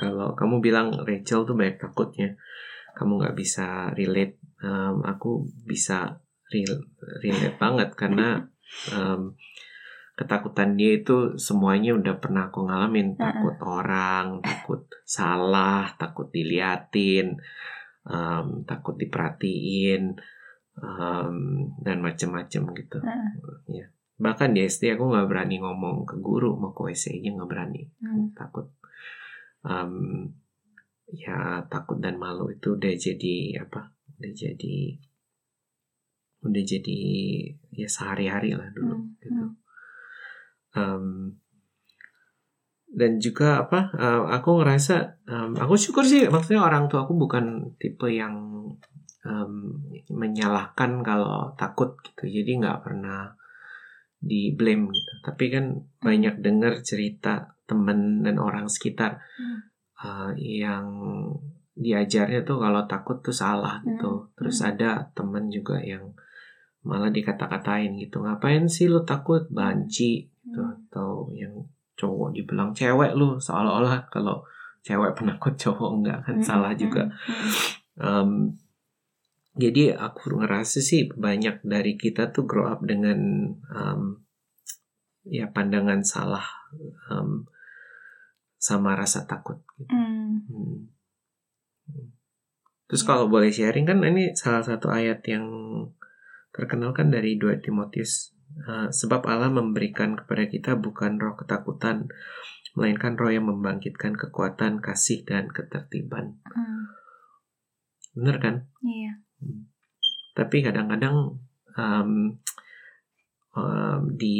kalau 0.00 0.32
kamu 0.38 0.62
bilang 0.62 0.88
Rachel 1.02 1.44
tuh 1.44 1.52
banyak 1.58 1.76
takutnya, 1.76 2.38
kamu 2.94 3.20
nggak 3.20 3.36
bisa 3.36 3.92
relate. 3.92 4.38
Um, 4.60 5.04
aku 5.04 5.48
bisa 5.64 6.20
rel- 6.52 6.88
relate 7.24 7.56
banget 7.56 7.96
karena 7.96 8.48
um, 8.92 9.36
ketakutan 10.20 10.76
dia 10.76 11.00
itu 11.00 11.40
semuanya 11.40 11.96
udah 11.96 12.20
pernah 12.20 12.52
aku 12.52 12.68
ngalamin. 12.68 13.16
Takut 13.16 13.56
orang, 13.64 14.44
takut 14.44 14.84
salah, 15.08 15.96
takut 15.96 16.28
diliatin, 16.28 17.40
um, 18.04 18.60
takut 18.68 19.00
diperhatiin, 19.00 20.20
um, 20.76 21.36
dan 21.80 21.96
macem-macem 22.04 22.68
gitu. 22.76 23.00
Ya. 23.72 23.88
Bahkan 24.20 24.52
di 24.52 24.68
SD 24.68 25.00
aku 25.00 25.08
nggak 25.08 25.32
berani 25.32 25.56
ngomong 25.64 26.04
ke 26.04 26.20
guru 26.20 26.60
mau 26.60 26.76
ke 26.76 26.84
WC 26.84 27.24
aja 27.24 27.32
nggak 27.32 27.48
berani 27.48 27.88
Hmm. 28.04 28.36
takut 28.36 28.68
um, 29.64 30.28
ya 31.08 31.64
takut 31.72 31.96
dan 32.04 32.20
malu 32.20 32.52
itu 32.52 32.76
udah 32.76 32.92
jadi 32.92 33.64
apa 33.64 33.88
udah 34.20 34.32
jadi 34.36 34.76
udah 36.40 36.62
jadi 36.64 37.00
ya 37.72 37.88
sehari-hari 37.88 38.56
lah 38.56 38.68
dulu 38.72 38.92
Hmm, 38.92 39.16
gitu 39.20 39.44
Um, 40.74 41.36
dan 42.90 43.22
juga 43.22 43.62
apa 43.62 43.94
uh, 43.94 44.26
aku 44.34 44.60
ngerasa 44.60 45.22
um, 45.30 45.54
aku 45.54 45.78
syukur 45.78 46.02
sih 46.02 46.26
maksudnya 46.26 46.66
orang 46.66 46.90
tua 46.90 47.06
aku 47.06 47.14
bukan 47.14 47.78
tipe 47.78 48.10
yang 48.10 48.34
um, 49.24 49.54
menyalahkan 50.10 51.00
kalau 51.06 51.54
takut 51.54 51.94
gitu. 52.02 52.26
Jadi 52.26 52.60
nggak 52.60 52.82
pernah 52.82 53.30
di 54.20 54.52
blame 54.52 54.90
gitu. 54.92 55.12
Tapi 55.24 55.44
kan 55.48 55.64
banyak 56.02 56.42
dengar 56.44 56.82
cerita 56.84 57.56
temen 57.64 58.26
dan 58.26 58.36
orang 58.42 58.66
sekitar 58.66 59.22
Hmm. 59.38 59.58
uh, 60.02 60.30
yang 60.36 60.86
diajarnya 61.78 62.44
tuh 62.44 62.60
kalau 62.60 62.84
takut 62.84 63.22
tuh 63.24 63.32
salah 63.32 63.80
gitu. 63.86 64.26
Hmm. 64.26 64.28
terus 64.36 64.60
ada 64.60 65.08
temen 65.16 65.48
juga 65.48 65.80
yang 65.80 66.12
malah 66.80 67.12
dikata-katain 67.12 67.96
gitu. 68.00 68.24
Ngapain 68.24 68.64
sih 68.68 68.88
lu 68.88 69.04
takut? 69.04 69.44
Banci 69.52 70.29
gitu 70.44 70.60
Hmm. 70.60 70.72
atau 70.88 71.28
yang 71.36 71.52
cowok 72.00 72.32
dibilang 72.32 72.72
cewek 72.72 73.12
lu 73.12 73.36
seolah-olah 73.36 74.08
kalau 74.08 74.40
cewek 74.80 75.12
penakut 75.12 75.52
cowok 75.60 75.90
enggak 76.00 76.18
kan 76.24 76.36
Hmm, 76.40 76.46
salah 76.46 76.72
hmm, 76.72 76.80
juga 76.80 77.02
hmm. 77.12 77.78
Um, 78.00 78.56
jadi 79.60 79.92
aku 79.92 80.40
ngerasa 80.40 80.80
sih 80.80 81.12
banyak 81.12 81.60
dari 81.60 82.00
kita 82.00 82.32
tuh 82.32 82.48
grow 82.48 82.72
up 82.72 82.80
dengan 82.80 83.52
um, 83.68 84.24
ya 85.28 85.52
pandangan 85.52 86.00
salah 86.00 86.46
um, 87.12 87.44
sama 88.60 88.96
rasa 88.96 89.28
takut. 89.28 89.60
Gitu. 89.76 89.92
Hmm. 89.92 90.44
Hmm. 90.48 90.88
Terus 92.88 93.02
kalau 93.04 93.28
boleh 93.28 93.52
sharing 93.52 93.84
kan 93.84 94.00
ini 94.00 94.32
salah 94.32 94.64
satu 94.64 94.88
ayat 94.88 95.20
yang 95.28 95.46
terkenal 96.50 96.96
kan 96.96 97.12
dari 97.12 97.36
2 97.36 97.60
Timotius. 97.60 98.32
Uh, 98.60 98.90
sebab 98.90 99.24
Allah 99.30 99.48
memberikan 99.48 100.18
kepada 100.18 100.44
kita 100.50 100.76
bukan 100.76 101.16
roh 101.22 101.38
ketakutan, 101.38 102.10
melainkan 102.74 103.14
roh 103.16 103.30
yang 103.30 103.46
membangkitkan 103.46 104.18
kekuatan, 104.18 104.82
kasih, 104.82 105.22
dan 105.24 105.48
ketertiban. 105.48 106.38
Hmm. 106.50 106.90
Bener 108.14 108.36
kan? 108.42 108.56
Iya. 108.82 109.12
tapi 110.30 110.62
kadang-kadang 110.64 111.36
um, 111.76 112.12
um, 113.52 114.00
di 114.14 114.38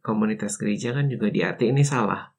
komunitas 0.00 0.56
gereja 0.56 0.94
kan 0.94 1.10
juga 1.10 1.28
diarti 1.28 1.68
ini 1.68 1.84
salah. 1.84 2.32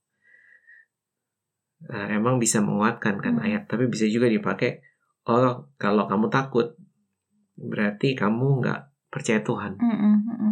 Uh, 1.86 2.08
emang 2.12 2.42
bisa 2.42 2.60
menguatkan 2.60 3.20
kan 3.20 3.40
Hmm. 3.40 3.46
ayat, 3.46 3.64
tapi 3.70 3.88
bisa 3.88 4.08
juga 4.10 4.28
dipakai. 4.28 4.84
Oh, 5.30 5.70
kalau 5.78 6.10
kamu 6.10 6.28
takut, 6.34 6.76
berarti 7.60 8.16
kamu 8.16 8.64
nggak 8.64 8.90
percaya 9.12 9.42
Tuhan. 9.44 9.76
Mm, 9.78 9.98
mm, 9.98 10.00
mm, 10.00 10.38
mm. 10.38 10.49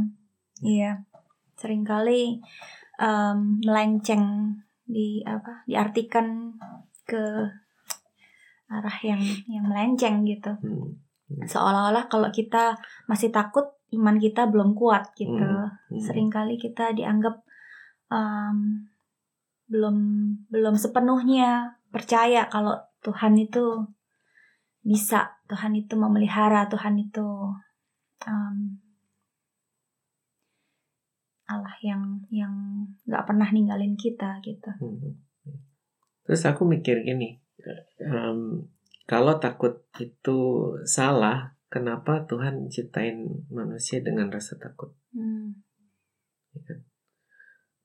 Iya. 0.61 1.05
Seringkali 1.57 2.41
em, 3.01 3.39
melenceng 3.61 4.57
di 4.87 5.21
apa? 5.25 5.65
Diartikan 5.65 6.53
ke 7.07 7.23
arah 8.67 8.97
yang 9.03 9.21
yang 9.47 9.65
melenceng 9.67 10.27
gitu. 10.27 10.53
Hmm. 10.59 10.95
Seolah-olah 11.47 12.07
kalau 12.07 12.31
kita 12.31 12.79
masih 13.07 13.31
takut, 13.31 13.75
iman 13.95 14.19
kita 14.19 14.47
belum 14.47 14.75
kuat 14.75 15.15
gitu. 15.15 15.43
Hmm. 15.43 15.71
Hmm. 15.71 16.01
Seringkali 16.01 16.59
kita 16.59 16.93
dianggap 16.95 17.43
em, 18.11 18.87
belum 19.67 19.97
belum 20.47 20.75
sepenuhnya 20.79 21.75
percaya 21.91 22.47
kalau 22.47 22.75
Tuhan 23.03 23.35
itu 23.35 23.83
bisa, 24.87 25.35
Tuhan 25.51 25.75
itu 25.75 25.99
memelihara, 25.99 26.71
Tuhan 26.71 26.95
itu 26.95 27.27
em, 28.23 28.79
Allah 31.47 31.75
yang 31.79 32.19
yang 32.27 32.53
nggak 33.07 33.23
pernah 33.23 33.47
ninggalin 33.55 33.95
kita 33.95 34.43
gitu. 34.43 34.67
Hmm. 34.83 35.15
Terus 36.27 36.43
aku 36.43 36.67
mikir 36.67 37.07
gini, 37.07 37.39
em, 38.03 38.67
kalau 39.07 39.39
takut 39.39 39.87
itu 39.95 40.37
salah, 40.83 41.55
kenapa 41.71 42.27
Tuhan 42.27 42.67
ciptain 42.67 43.47
manusia 43.47 44.03
dengan 44.03 44.27
rasa 44.27 44.59
takut? 44.59 44.91
Hmm. 45.15 45.63
ya 46.51 46.59
kan? 46.67 46.79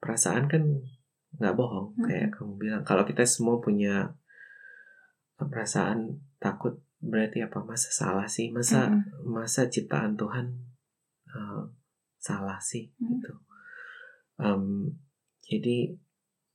Perasaan 0.03 0.51
kan 0.51 0.83
nggak 1.38 1.55
bohong, 1.55 1.94
Mm-mm. 1.94 2.07
kayak 2.11 2.29
kamu 2.35 2.53
bilang. 2.59 2.83
Kalau 2.83 3.07
kita 3.07 3.22
semua 3.22 3.62
punya 3.62 4.11
perasaan 5.38 6.18
takut, 6.42 6.83
berarti 6.98 7.46
apa? 7.46 7.62
Masa 7.62 7.94
salah 7.94 8.27
sih? 8.27 8.51
Masa 8.51 8.90
Mm-mm. 8.90 9.31
masa 9.31 9.70
ciptaan 9.70 10.18
Tuhan 10.18 10.51
eh, 11.31 11.62
salah 12.18 12.59
sih? 12.59 12.90
Mm. 12.98 13.22
Gitu. 13.22 13.33
Em, 14.38 14.88
jadi 15.42 15.92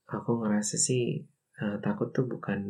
aku 0.08 0.30
ngerasa 0.40 0.74
sih 0.74 1.22
eh, 1.58 1.76
takut 1.78 2.10
tuh 2.10 2.24
bukan 2.24 2.64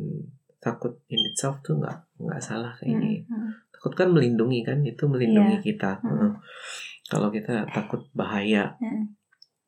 takut 0.59 0.99
in 1.07 1.21
itself 1.29 1.61
tuh 1.61 1.77
nggak 1.77 2.19
nggak 2.19 2.41
salah 2.41 2.73
kayak 2.75 2.97
ini. 2.97 3.13
Hmm, 3.25 3.37
hmm. 3.37 3.51
Takut 3.71 3.93
kan 3.95 4.09
melindungi 4.11 4.59
kan, 4.61 4.83
itu 4.83 5.07
melindungi 5.07 5.55
Iya. 5.57 5.63
kita. 5.63 5.91
Mm. 6.03 6.07
Heeh. 6.09 6.31
Kalau 7.07 7.29
kita 7.31 7.63
takut 7.71 8.11
bahaya, 8.11 8.75
Mm. 8.77 9.15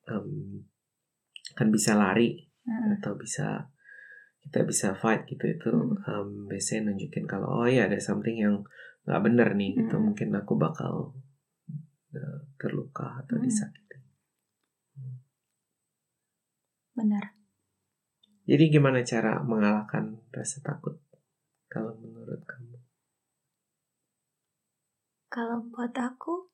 em, 0.06 0.28
kan 1.56 1.68
bisa 1.70 1.96
lari 1.96 2.48
Hmm. 2.62 2.96
atau 2.96 3.18
bisa 3.18 3.66
kita 4.42 4.66
bisa 4.66 4.94
fight 4.94 5.26
gitu 5.26 5.46
itu 5.48 5.70
Hmm. 5.70 5.98
em, 6.04 6.30
biasanya 6.46 6.92
nunjukin 6.92 7.26
kalau 7.26 7.62
oh 7.62 7.68
ya 7.68 7.86
ada 7.90 7.98
something 7.98 8.36
yang 8.36 8.62
nggak 9.04 9.22
bener 9.22 9.50
nih 9.54 9.74
gitu 9.78 9.98
Hmm. 9.98 10.12
mungkin 10.12 10.30
aku 10.34 10.54
bakal 10.56 11.14
eh, 12.12 12.40
terluka 12.60 13.24
atau 13.24 13.40
Hmm. 13.40 13.46
disakiti. 13.46 13.91
Benar. 16.98 17.36
Jadi 18.50 18.64
gimana 18.74 19.06
cara 19.06 19.40
mengalahkan 19.46 20.18
rasa 20.34 20.60
takut 20.66 20.98
kalau 21.72 21.96
menurut 22.00 22.42
kamu? 22.44 22.78
Kalau 25.32 25.64
buat 25.72 25.96
aku, 25.96 26.52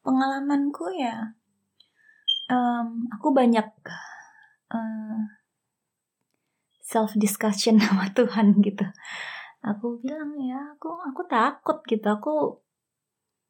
pengalamanku 0.00 0.88
ya, 0.96 1.36
em, 2.48 2.88
aku 3.12 3.28
banyak 3.36 3.68
self 6.84 7.16
discussion 7.18 7.80
sama 7.82 8.12
Tuhan 8.14 8.60
gitu. 8.62 8.86
Aku 9.64 9.98
bilang 9.98 10.36
ya, 10.38 10.76
aku 10.76 10.92
aku 11.08 11.24
takut 11.26 11.80
gitu. 11.88 12.06
Aku 12.06 12.34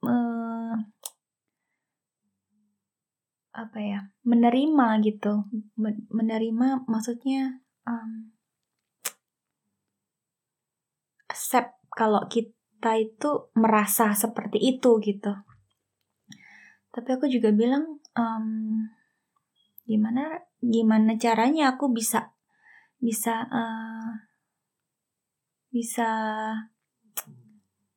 eh, 0.07 0.44
apa 3.55 3.79
ya, 3.79 4.01
menerima 4.27 4.89
gitu. 5.07 5.47
Men- 5.79 6.07
Menerima 6.11 6.85
maksudnya 6.91 7.63
em, 7.87 8.35
accept 11.31 11.79
kalau 11.95 12.27
kita 12.27 12.91
itu 12.99 13.31
merasa 13.55 14.13
seperti 14.13 14.59
itu 14.61 14.99
gitu. 15.01 15.33
Tapi 16.95 17.09
aku 17.15 17.27
juga 17.31 17.51
bilang 17.55 17.99
em, 18.15 18.47
gimana 19.85 20.41
gimana 20.65 21.13
caranya 21.21 21.77
aku 21.77 21.93
bisa 21.93 22.33
bisa 22.99 23.35
eh, 23.53 24.11
bisa 25.75 26.09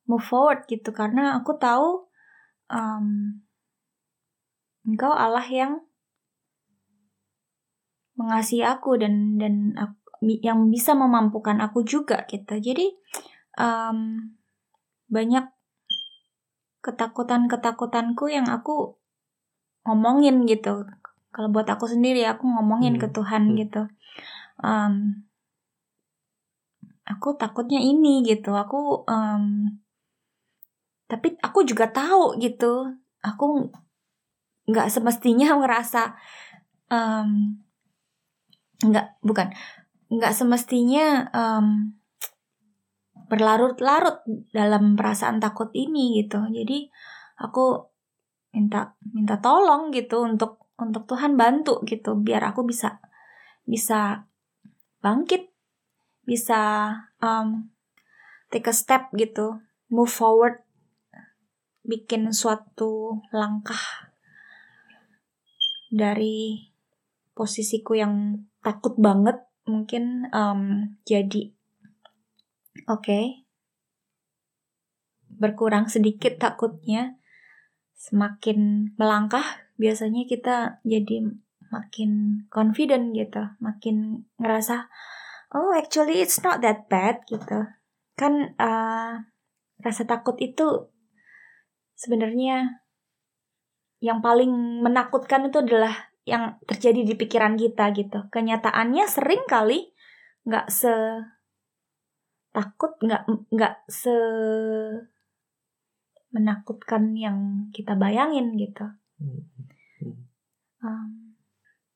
move 0.09 0.23
forward 0.23 0.65
gitu 0.71 0.89
karena 0.95 1.37
aku 1.37 1.55
tahu 1.59 2.07
em, 2.71 3.05
engkau 4.87 5.11
Allah 5.11 5.43
yang 5.45 5.83
mengasihi 8.17 8.65
aku 8.65 8.97
dan 8.97 9.37
dan 9.37 9.77
aku- 9.77 10.01
yang 10.41 10.73
bisa 10.73 10.97
memampukan 10.97 11.61
aku 11.61 11.85
juga 11.85 12.25
gitu. 12.25 12.57
Jadi 12.57 12.95
em, 13.59 13.97
banyak 15.11 15.45
ketakutan-ketakutanku 16.81 18.25
yang 18.31 18.47
aku 18.49 18.97
ngomongin 19.85 20.47
gitu. 20.49 20.87
Kalau 21.29 21.53
buat 21.53 21.69
aku 21.69 21.85
sendiri 21.85 22.25
aku 22.25 22.49
ngomongin 22.49 22.97
Hmm. 22.97 23.01
ke 23.05 23.07
Tuhan 23.13 23.43
Hmm. 23.53 23.55
gitu. 23.59 23.81
Em, 24.65 25.27
aku 27.07 27.37
takutnya 27.39 27.79
ini 27.79 28.25
gitu 28.27 28.51
aku 28.51 29.07
um, 29.07 29.43
tapi 31.07 31.39
aku 31.39 31.63
juga 31.63 31.87
tahu 31.87 32.35
gitu 32.43 32.83
aku 33.23 33.71
nggak 34.67 34.87
semestinya 34.91 35.55
merasa 35.61 36.13
um, 36.91 37.59
nggak 38.83 39.17
bukan 39.25 39.49
nggak 40.07 40.33
semestinya 40.35 41.27
um, 41.33 41.97
berlarut-larut 43.27 44.23
dalam 44.55 44.95
perasaan 44.95 45.43
takut 45.43 45.67
ini 45.75 46.23
gitu. 46.23 46.39
Jadi 46.47 46.87
aku 47.43 47.91
minta 48.55 48.95
minta 49.03 49.37
tolong 49.43 49.91
gitu 49.91 50.23
untuk 50.23 50.71
untuk 50.79 51.03
Tuhan 51.09 51.35
bantu 51.35 51.83
gitu 51.83 52.15
biar 52.15 52.53
aku 52.53 52.63
bisa 52.63 53.01
bisa 53.67 54.23
bangkit 55.03 55.51
bisa 56.23 56.91
um, 57.19 57.67
take 58.47 58.71
a 58.71 58.73
step 58.73 59.11
gitu 59.13 59.59
move 59.91 60.09
forward 60.09 60.63
bikin 61.83 62.31
suatu 62.31 63.23
langkah 63.31 64.11
dari 65.93 66.67
posisiku 67.37 67.95
yang 67.95 68.43
takut 68.65 68.97
banget 68.97 69.39
mungkin 69.67 70.31
um, 70.31 70.95
jadi 71.03 71.53
oke. 72.87 73.03
Okay, 73.03 73.47
berkurang 75.37 75.85
sedikit 75.85 76.41
takutnya 76.41 77.21
semakin 77.93 78.91
melangkah 78.97 79.45
biasanya 79.77 80.25
kita 80.25 80.81
jadi 80.81 81.29
makin 81.69 82.43
confident 82.49 83.13
gitu 83.13 83.43
makin 83.59 84.25
ngerasa 84.39 84.87
oh 85.53 85.75
actually 85.75 86.23
it's 86.23 86.41
not 86.41 86.59
that 86.65 86.89
bad 86.89 87.21
gitu. 87.29 87.69
Kan 88.17 88.57
uh, 88.57 89.21
rasa 89.81 90.03
takut 90.09 90.35
itu 90.41 90.89
sebenarnya 91.93 92.81
yang 93.97 94.21
paling 94.21 94.81
menakutkan 94.85 95.49
itu 95.49 95.61
adalah 95.61 95.93
yang 96.27 96.59
terjadi 96.67 97.07
di 97.07 97.13
pikiran 97.15 97.55
kita 97.55 97.95
gitu. 97.95 98.27
Kenyataannya 98.29 99.05
sering 99.07 99.47
kali 99.47 99.89
nggak 100.43 100.67
se 100.67 100.93
takut, 102.51 102.93
nggak 102.99 103.23
nggak 103.47 103.75
se 103.87 104.15
menakutkan 106.35 107.15
yang 107.15 107.71
kita 107.71 107.95
bayangin 107.95 108.59
gitu. 108.59 108.85
Um, 110.83 111.33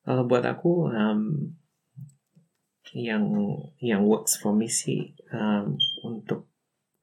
Kalau 0.02 0.26
buat 0.26 0.48
aku 0.48 0.90
um, 0.90 1.54
yang 2.96 3.30
yang 3.78 4.08
works 4.08 4.40
for 4.40 4.56
me 4.56 4.72
sih 4.72 5.14
um, 5.36 5.78
untuk 6.08 6.48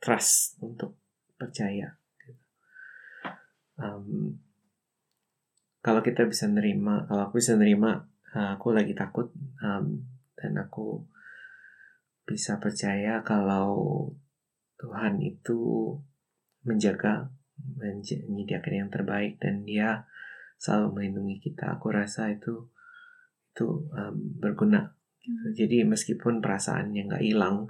trust, 0.01 0.59
untuk 0.65 0.99
percaya. 1.39 1.95
Um, 3.79 4.48
kalau 5.89 6.05
kita 6.05 6.29
bisa 6.29 6.45
nerima 6.53 7.09
kalau 7.09 7.33
aku 7.33 7.41
bisa 7.41 7.57
nerima 7.57 7.97
uh, 8.37 8.61
aku 8.61 8.77
lagi 8.77 8.93
takut 8.93 9.33
um, 9.65 10.05
dan 10.37 10.53
aku 10.61 11.01
bisa 12.29 12.61
percaya 12.61 13.25
kalau 13.25 14.05
Tuhan 14.77 15.17
itu 15.25 15.97
menjaga 16.69 17.33
menyediakan 17.81 18.85
yang 18.85 18.91
terbaik 18.93 19.41
dan 19.41 19.65
dia 19.65 20.05
selalu 20.61 20.93
melindungi 20.93 21.41
kita 21.41 21.81
aku 21.81 21.89
rasa 21.89 22.29
itu 22.37 22.69
itu 23.57 23.89
um, 23.89 24.17
berguna 24.37 24.93
gitu. 25.25 25.65
jadi 25.65 25.89
meskipun 25.89 26.45
perasaannya 26.45 27.09
nggak 27.09 27.25
hilang 27.25 27.65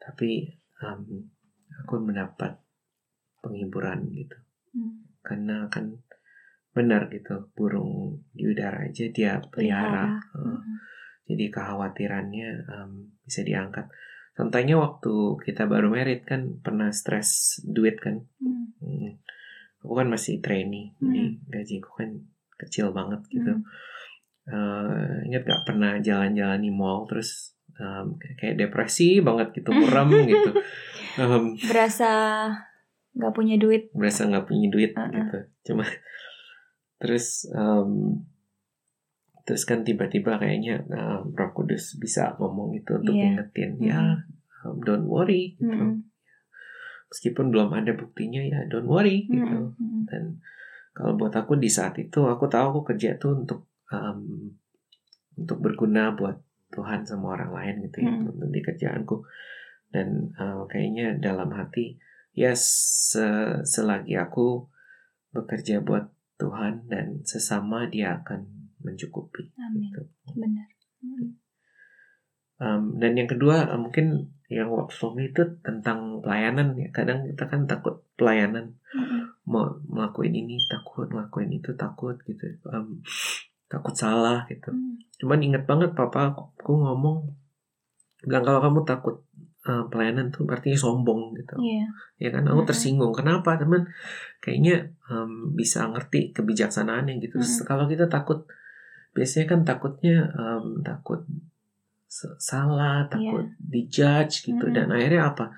tapi 0.00 0.56
um, 0.80 1.28
aku 1.84 2.00
mendapat 2.00 2.56
penghiburan 3.44 4.08
gitu 4.08 4.40
hmm. 4.72 5.20
karena 5.20 5.68
kan 5.68 6.00
benar 6.72 7.12
gitu 7.12 7.52
burung 7.52 8.24
di 8.32 8.48
udara 8.48 8.88
aja 8.88 9.04
dia 9.12 9.40
pelihara. 9.52 10.20
Uh, 10.32 10.56
hmm. 10.56 10.76
jadi 11.28 11.44
kekhawatirannya 11.52 12.48
um, 12.68 13.12
bisa 13.24 13.44
diangkat 13.44 13.86
contohnya 14.32 14.80
waktu 14.80 15.36
kita 15.44 15.68
baru 15.68 15.92
merit 15.92 16.24
kan 16.24 16.60
pernah 16.64 16.88
stres 16.88 17.60
duit 17.68 18.00
kan 18.00 18.24
hmm. 18.40 18.80
Hmm. 18.80 19.10
aku 19.84 19.92
kan 19.92 20.08
masih 20.08 20.40
trainee 20.40 20.96
hmm. 20.98 21.12
jadi 21.12 21.24
gajiku 21.52 21.90
kan 22.00 22.10
kecil 22.56 22.96
banget 22.96 23.20
gitu 23.28 23.52
hmm. 23.52 23.64
uh, 24.48 25.20
ingat 25.28 25.44
gak 25.44 25.64
pernah 25.68 26.00
jalan-jalan 26.00 26.64
di 26.64 26.72
mall 26.72 27.04
terus 27.04 27.52
um, 27.76 28.16
kayak 28.40 28.56
depresi 28.56 29.20
banget 29.20 29.52
gitu 29.52 29.70
muram 29.70 30.08
gitu 30.32 30.50
um, 31.20 31.52
berasa 31.68 32.10
nggak 33.12 33.34
punya 33.36 33.60
duit 33.60 33.92
berasa 33.92 34.24
nggak 34.24 34.48
punya 34.48 34.72
duit 34.72 34.96
uh 34.96 35.04
-uh. 35.04 35.12
gitu 35.12 35.38
cuma 35.68 35.84
terus 37.02 37.50
um, 37.50 38.22
terus 39.42 39.66
kan 39.66 39.82
tiba-tiba 39.82 40.38
kayaknya 40.38 40.86
um, 40.86 41.34
Roh 41.34 41.50
Kudus 41.50 41.98
bisa 41.98 42.38
ngomong 42.38 42.78
itu 42.78 42.94
untuk 42.94 43.10
yeah. 43.10 43.34
ingetin 43.34 43.74
mm 43.74 43.78
-hmm. 43.82 43.90
ya 43.90 44.00
um, 44.62 44.78
don't 44.86 45.10
worry 45.10 45.58
gitu 45.58 45.66
mm 45.66 45.82
-hmm. 45.82 45.94
meskipun 47.10 47.50
belum 47.50 47.74
ada 47.74 47.98
buktinya 47.98 48.38
ya 48.38 48.62
don't 48.70 48.86
worry 48.86 49.26
gitu 49.26 49.42
mm 49.42 49.74
-hmm. 49.74 50.00
dan 50.06 50.38
kalau 50.94 51.18
buat 51.18 51.34
aku 51.34 51.58
di 51.58 51.66
saat 51.66 51.98
itu 51.98 52.22
aku 52.22 52.46
tahu 52.46 52.78
aku 52.78 52.94
kerja 52.94 53.18
tuh 53.18 53.42
untuk 53.42 53.66
um, 53.90 54.54
untuk 55.34 55.58
berguna 55.58 56.14
buat 56.14 56.38
Tuhan 56.70 57.02
sama 57.02 57.34
orang 57.34 57.50
lain 57.50 57.74
gitu 57.90 58.06
ya 58.06 58.14
mm 58.14 58.30
-hmm. 58.30 58.46
di 58.54 58.60
kerjaanku 58.62 59.26
dan 59.90 60.30
uh, 60.38 60.70
kayaknya 60.70 61.18
dalam 61.18 61.50
hati 61.50 61.98
ya 62.32 62.54
se 62.54 63.58
selagi 63.66 64.16
aku 64.16 64.70
bekerja 65.34 65.82
buat 65.82 66.08
Tuhan 66.42 66.90
dan 66.90 67.22
sesama 67.22 67.86
dia 67.86 68.18
akan 68.18 68.42
mencukupi. 68.82 69.54
Amin. 69.62 69.86
Gitu. 69.86 70.02
Benar. 70.34 70.68
Hmm. 70.98 71.30
Um, 72.62 72.82
dan 72.98 73.14
yang 73.14 73.30
kedua 73.30 73.70
mungkin 73.78 74.34
yang 74.50 74.68
work 74.68 74.90
from 74.90 75.14
itu 75.22 75.62
tentang 75.62 76.18
pelayanan 76.18 76.74
ya. 76.74 76.90
Kadang 76.90 77.30
kita 77.30 77.46
kan 77.46 77.70
takut 77.70 78.02
pelayanan 78.18 78.74
hmm. 78.90 79.46
mau 79.46 79.70
melakukan 79.86 80.34
ini 80.34 80.58
takut 80.66 81.06
melakukan 81.06 81.50
itu 81.54 81.70
takut 81.78 82.18
gitu. 82.26 82.58
Um, 82.66 83.00
takut 83.70 83.94
salah 83.94 84.42
gitu. 84.50 84.74
Hmm. 84.74 84.98
Cuman 85.22 85.38
ingat 85.46 85.64
banget 85.64 85.94
papa 85.94 86.34
aku 86.34 86.72
ngomong 86.74 87.30
bilang 88.22 88.46
kalau 88.46 88.60
kamu 88.62 88.80
takut 88.86 89.16
uh, 89.66 89.86
pelayanan 89.90 90.30
tuh 90.30 90.46
artinya 90.46 90.78
sombong 90.78 91.34
gitu. 91.38 91.54
Yeah. 91.58 91.88
Ya 92.18 92.28
kan 92.34 92.46
aku 92.46 92.66
tersinggung. 92.66 93.14
Kenapa 93.14 93.58
teman? 93.58 93.86
Kayaknya 94.42 94.94
bisa 95.52 95.88
ngerti 95.88 96.32
kebijaksanaannya 96.32 97.20
gitu. 97.20 97.38
Mm. 97.38 97.64
Kalau 97.68 97.84
kita 97.86 98.08
takut 98.08 98.48
biasanya 99.12 99.46
kan 99.46 99.60
takutnya 99.62 100.32
um, 100.32 100.80
takut 100.80 101.24
salah, 102.40 103.08
takut 103.08 103.44
yeah. 103.48 103.60
dijudge 103.60 104.44
gitu 104.48 104.66
mm. 104.68 104.74
dan 104.74 104.88
akhirnya 104.92 105.32
apa? 105.32 105.52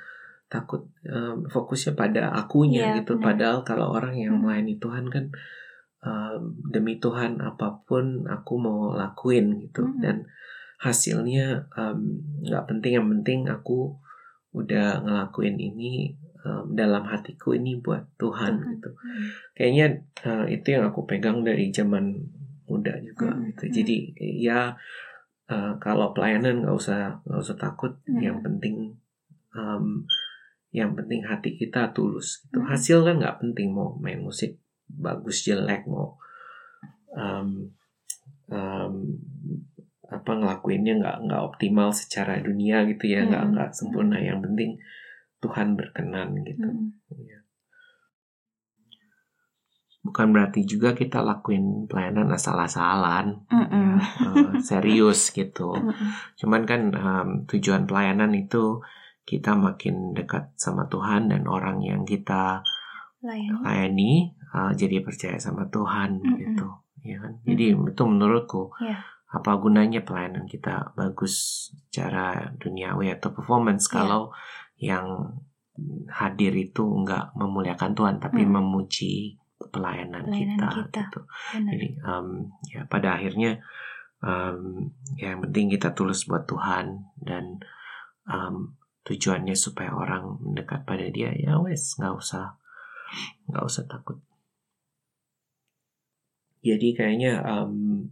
Takut 0.50 0.86
um, 1.06 1.46
fokusnya 1.50 1.98
pada 1.98 2.30
akunya 2.34 2.92
yeah, 2.92 2.96
gitu. 3.02 3.18
Bener. 3.18 3.24
Padahal 3.34 3.58
kalau 3.66 3.90
orang 3.90 4.14
yang 4.18 4.38
mm. 4.38 4.42
melayani 4.42 4.74
Tuhan 4.78 5.06
kan 5.10 5.24
um, 6.02 6.54
demi 6.70 6.98
Tuhan 7.02 7.42
apa 7.42 7.82
pun 7.86 8.26
aku 8.26 8.54
mau 8.58 8.94
lakuin 8.94 9.58
gitu 9.62 9.86
mm. 9.86 9.98
dan 10.02 10.26
hasilnya 10.82 11.70
nggak 12.44 12.64
um, 12.66 12.68
penting 12.68 12.92
yang 13.00 13.08
penting 13.08 13.40
aku 13.48 13.96
udah 14.54 15.02
ngelakuin 15.02 15.58
ini 15.58 16.14
um, 16.44 16.76
dalam 16.76 17.08
hatiku 17.08 17.56
ini 17.56 17.80
buat 17.80 18.04
Tuhan 18.20 18.60
hmm. 18.60 18.68
gitu 18.78 18.90
kayaknya 19.56 19.86
uh, 20.28 20.46
itu 20.46 20.76
yang 20.76 20.84
aku 20.92 21.08
pegang 21.08 21.42
dari 21.42 21.72
zaman 21.72 22.20
muda 22.68 23.00
juga 23.00 23.32
hmm. 23.32 23.42
gitu 23.50 23.64
jadi 23.80 23.96
ya 24.20 24.60
uh, 25.48 25.72
kalau 25.80 26.12
pelayanan 26.12 26.62
nggak 26.64 26.76
usah 26.76 27.24
nggak 27.24 27.40
usah 27.40 27.56
takut 27.56 27.92
hmm. 28.04 28.20
yang 28.20 28.38
penting 28.44 28.94
um, 29.56 30.04
yang 30.74 30.92
penting 30.98 31.22
hati 31.22 31.54
kita 31.56 31.94
tulus 31.96 32.44
gitu 32.46 32.60
hmm. 32.60 32.68
hasil 32.68 32.98
kan 33.08 33.16
nggak 33.18 33.38
penting 33.40 33.72
mau 33.72 33.96
main 33.96 34.20
musik 34.20 34.60
bagus 34.84 35.42
jelek 35.48 35.88
mau 35.88 36.20
um, 37.16 37.72
um, 38.52 38.94
apa 40.04 40.30
ngelakuinnya 40.36 41.00
nggak 41.00 41.16
nggak 41.26 41.42
optimal 41.42 41.90
secara 41.90 42.38
dunia 42.38 42.84
gitu 42.84 43.08
ya 43.08 43.24
nggak 43.24 43.44
hmm. 43.44 43.52
nggak 43.56 43.70
sempurna 43.72 44.20
yang 44.20 44.44
penting 44.44 44.76
Tuhan 45.44 45.76
berkenan 45.76 46.32
gitu. 46.40 46.64
Hmm. 46.64 46.96
ya. 47.20 47.38
bukan 50.04 50.36
berarti 50.36 50.68
juga 50.68 50.92
kita 50.92 51.24
lakuin 51.24 51.88
pelayanan 51.88 52.28
asal-asalan. 52.28 53.44
Mm 53.48 53.68
ya, 53.72 53.96
uh, 54.28 54.52
serius 54.68 55.32
gitu. 55.32 55.76
Mm 55.76 55.92
cuman 56.40 56.62
kan 56.68 56.82
um, 56.92 57.28
tujuan 57.48 57.84
pelayanan 57.84 58.32
itu 58.32 58.80
kita 59.24 59.56
makin 59.56 60.12
dekat 60.12 60.52
sama 60.60 60.88
Tuhan 60.92 61.32
dan 61.32 61.48
orang 61.48 61.80
yang 61.80 62.04
kita 62.04 62.60
layani, 63.24 63.64
layani 63.64 64.12
uh, 64.52 64.72
jadi 64.76 65.00
percaya 65.00 65.40
sama 65.40 65.68
Tuhan 65.72 66.20
mm 66.20 66.36
gitu. 66.36 66.68
Ya 67.04 67.20
kan? 67.20 67.40
Jadi 67.44 67.76
itu 67.76 68.02
menurutku 68.04 68.72
yeah 68.80 69.14
apa 69.34 69.58
gunanya 69.58 70.06
pelayanan 70.06 70.46
kita 70.46 70.94
bagus 70.94 71.66
secara 71.90 72.54
duniawi 72.62 73.10
atau 73.18 73.34
performance 73.34 73.90
Iya. 73.90 73.94
kalau 73.98 74.22
yang 74.78 75.38
hadir 76.06 76.54
itu 76.54 76.82
nggak 76.86 77.34
memuliakan 77.34 77.92
Tuhan 77.98 78.16
tapi 78.22 78.46
Hmm. 78.46 78.62
memuji 78.62 79.34
pelayanan, 79.74 80.22
Pelayanan 80.22 80.38
kita, 80.38 80.66
kita. 80.70 81.00
gitu. 81.10 81.20
Benar. 81.56 81.70
Jadi 81.74 81.88
um, 82.06 82.28
ya 82.70 82.80
pada 82.86 83.08
akhirnya 83.18 83.58
um, 84.22 84.86
ya 85.18 85.34
yang 85.34 85.40
penting 85.42 85.66
kita 85.74 85.90
tulus 85.98 86.30
buat 86.30 86.46
Tuhan 86.46 87.02
dan 87.18 87.58
um, 88.30 88.78
tujuannya 89.02 89.56
supaya 89.58 89.90
orang 89.92 90.38
mendekat 90.40 90.86
pada 90.86 91.04
Dia 91.10 91.34
ya 91.34 91.58
wes 91.58 91.98
nggak 91.98 92.14
usah 92.14 92.54
nggak 93.50 93.64
usah 93.66 93.84
takut. 93.90 94.22
Jadi 96.64 96.96
kayaknya 96.96 97.44
um, 97.44 98.08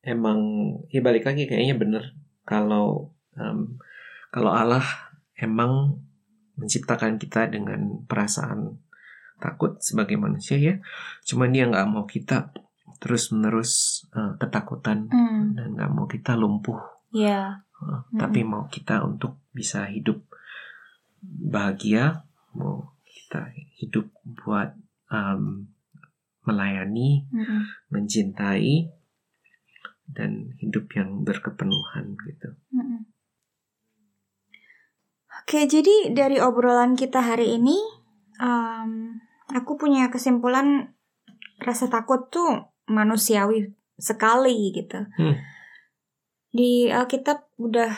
emang 0.00 0.40
ya 0.88 1.04
balik 1.04 1.28
lagi 1.28 1.44
kayaknya 1.44 1.76
bener 1.76 2.04
kalau 2.42 3.12
um, 3.36 3.76
kalau 4.32 4.50
Allah 4.50 4.82
emang 5.42 5.98
menciptakan 6.54 7.18
kita 7.18 7.50
dengan 7.50 8.06
perasaan 8.06 8.78
takut 9.42 9.82
sebagai 9.82 10.14
manusia 10.14 10.54
ya, 10.54 10.78
cuman 11.26 11.50
dia 11.50 11.66
nggak 11.66 11.88
mau 11.90 12.06
kita 12.06 12.54
terus 13.02 13.34
menerus 13.34 14.06
ketakutan 14.38 15.10
Hmm, 15.10 15.58
dan 15.58 15.74
nggak 15.74 15.90
mau 15.90 16.06
kita 16.06 16.38
lumpuh, 16.38 16.78
ya. 17.10 17.66
uh, 17.82 18.06
tapi 18.14 18.46
mau 18.46 18.70
kita 18.70 19.02
untuk 19.02 19.42
bisa 19.50 19.90
hidup 19.90 20.22
bahagia, 21.26 22.22
mau 22.54 22.94
kita 23.02 23.50
hidup 23.82 24.06
buat 24.22 24.78
um, 25.10 25.66
melayani, 26.46 27.26
Mm-mm. 27.30 27.66
mencintai 27.90 28.90
dan 30.10 30.54
hidup 30.62 30.86
yang 30.94 31.26
berkepenuhan 31.26 32.14
gitu. 32.22 32.51
Oke, 35.52 35.68
jadi 35.68 36.16
dari 36.16 36.40
obrolan 36.40 36.96
kita 36.96 37.20
hari 37.20 37.60
ini, 37.60 37.76
em, 38.40 39.20
aku 39.52 39.76
punya 39.76 40.08
kesimpulan 40.08 40.96
rasa 41.60 41.92
takut 41.92 42.32
tuh 42.32 42.72
manusiawi 42.88 43.68
sekali 44.00 44.72
gitu. 44.72 45.04
Hmm. 45.12 45.36
Di 46.56 46.88
Alkitab 46.88 47.52
udah 47.60 47.92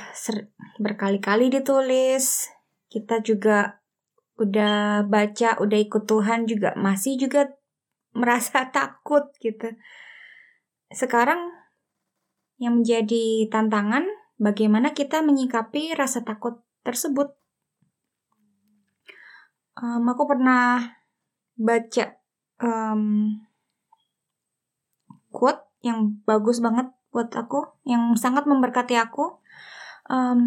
berkali-kali 0.83 1.47
ditulis, 1.47 2.51
kita 2.91 3.23
juga 3.23 3.79
udah 4.35 5.07
baca, 5.07 5.55
udah 5.63 5.79
ikut 5.79 6.11
Tuhan 6.11 6.51
juga 6.51 6.75
masih 6.75 7.23
juga 7.23 7.55
merasa 8.19 8.67
takut 8.75 9.31
gitu. 9.39 9.79
Sekarang 10.91 11.55
yang 12.59 12.83
menjadi 12.83 13.47
tantangan 13.47 14.11
bagaimana 14.43 14.91
kita 14.91 15.23
menyikapi 15.23 15.95
rasa 15.95 16.27
takut 16.27 16.59
tersebut. 16.83 17.44
Em, 19.75 20.03
aku 20.07 20.23
pernah 20.31 20.95
baca 21.59 22.05
em, 22.63 23.03
quote 25.35 25.67
yang 25.83 26.23
bagus 26.23 26.63
banget 26.63 26.95
buat 27.11 27.31
aku, 27.35 27.83
yang 27.87 28.15
sangat 28.15 28.47
memberkati 28.47 28.95
aku. 28.95 29.43
Em, 30.07 30.41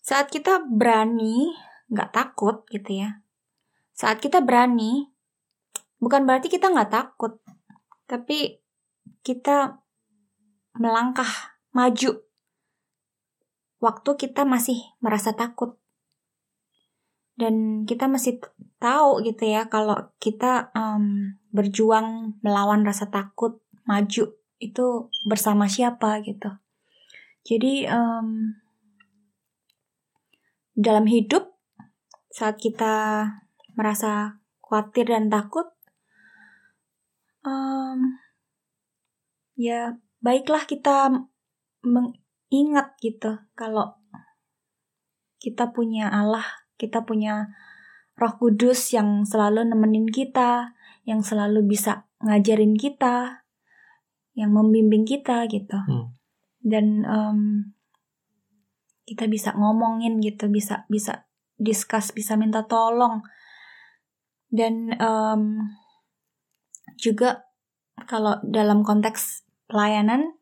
saat 0.00 0.32
kita 0.32 0.64
berani, 0.64 1.52
nggak 1.92 2.12
takut 2.16 2.64
gitu 2.72 3.04
ya. 3.04 3.20
Saat 3.92 4.24
kita 4.24 4.40
berani, 4.40 5.12
bukan 6.00 6.24
berarti 6.24 6.48
kita 6.48 6.72
nggak 6.72 6.92
takut, 6.92 7.36
tapi 8.08 8.64
kita 9.20 9.84
melangkah 10.78 11.58
maju 11.76 12.28
waktu 13.78 14.10
kita 14.18 14.42
masih 14.42 14.78
merasa 14.98 15.34
takut 15.34 15.77
dan 17.38 17.86
kita 17.86 18.10
masih 18.10 18.42
tahu 18.82 19.22
gitu 19.22 19.46
ya 19.46 19.70
kalau 19.70 20.10
kita 20.18 20.74
em, 20.74 21.38
berjuang 21.54 22.34
melawan 22.42 22.82
rasa 22.82 23.06
takut 23.08 23.62
maju 23.86 24.34
itu 24.58 24.86
bersama 25.30 25.70
siapa 25.70 26.18
gitu. 26.26 26.50
Jadi 27.46 27.86
em, 27.86 28.58
dalam 30.74 31.06
hidup 31.06 31.54
saat 32.34 32.58
kita 32.58 33.24
merasa 33.78 34.42
khawatir 34.58 35.14
dan 35.14 35.30
takut 35.30 35.70
em, 37.46 38.18
ya 39.54 39.94
baiklah 40.18 40.66
kita 40.66 41.14
mengingat 41.86 42.98
gitu 42.98 43.38
kalau 43.54 43.94
kita 45.38 45.70
punya 45.70 46.10
Allah, 46.10 46.66
kita 46.78 47.02
punya 47.02 47.50
Roh 48.18 48.34
Kudus 48.38 48.94
yang 48.94 49.22
selalu 49.26 49.66
nemenin 49.66 50.06
kita, 50.10 50.74
yang 51.06 51.22
selalu 51.22 51.66
bisa 51.66 52.06
ngajarin 52.22 52.74
kita, 52.74 53.46
yang 54.34 54.50
membimbing 54.54 55.06
kita 55.06 55.46
gitu. 55.50 55.78
Hmm. 55.78 56.14
Dan 56.58 57.06
em, 57.06 57.40
kita 59.06 59.30
bisa 59.30 59.54
ngomongin 59.54 60.18
gitu, 60.18 60.50
bisa 60.50 60.86
bisa 60.90 61.26
discuss, 61.58 62.10
bisa 62.10 62.34
minta 62.34 62.66
tolong. 62.66 63.22
Dan 64.50 64.94
em, 64.98 65.42
juga 66.98 67.46
kalau 68.06 68.38
dalam 68.46 68.82
konteks 68.82 69.46
pelayanan 69.70 70.38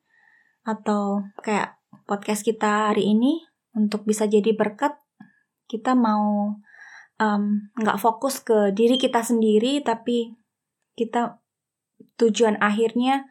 atau 0.65 1.25
kayak 1.41 1.77
podcast 2.09 2.43
kita 2.43 2.93
hari 2.93 3.13
ini 3.13 3.45
untuk 3.77 4.09
bisa 4.09 4.25
jadi 4.25 4.57
berkat 4.57 4.97
kita 5.67 5.95
mau 5.99 6.57
nggak 7.81 7.97
fokus 7.97 8.45
ke 8.45 8.77
diri 8.77 9.01
kita 9.01 9.25
sendiri 9.25 9.81
tapi 9.81 10.37
kita 11.01 11.41
tujuan 12.21 12.61
akhirnya 12.61 13.25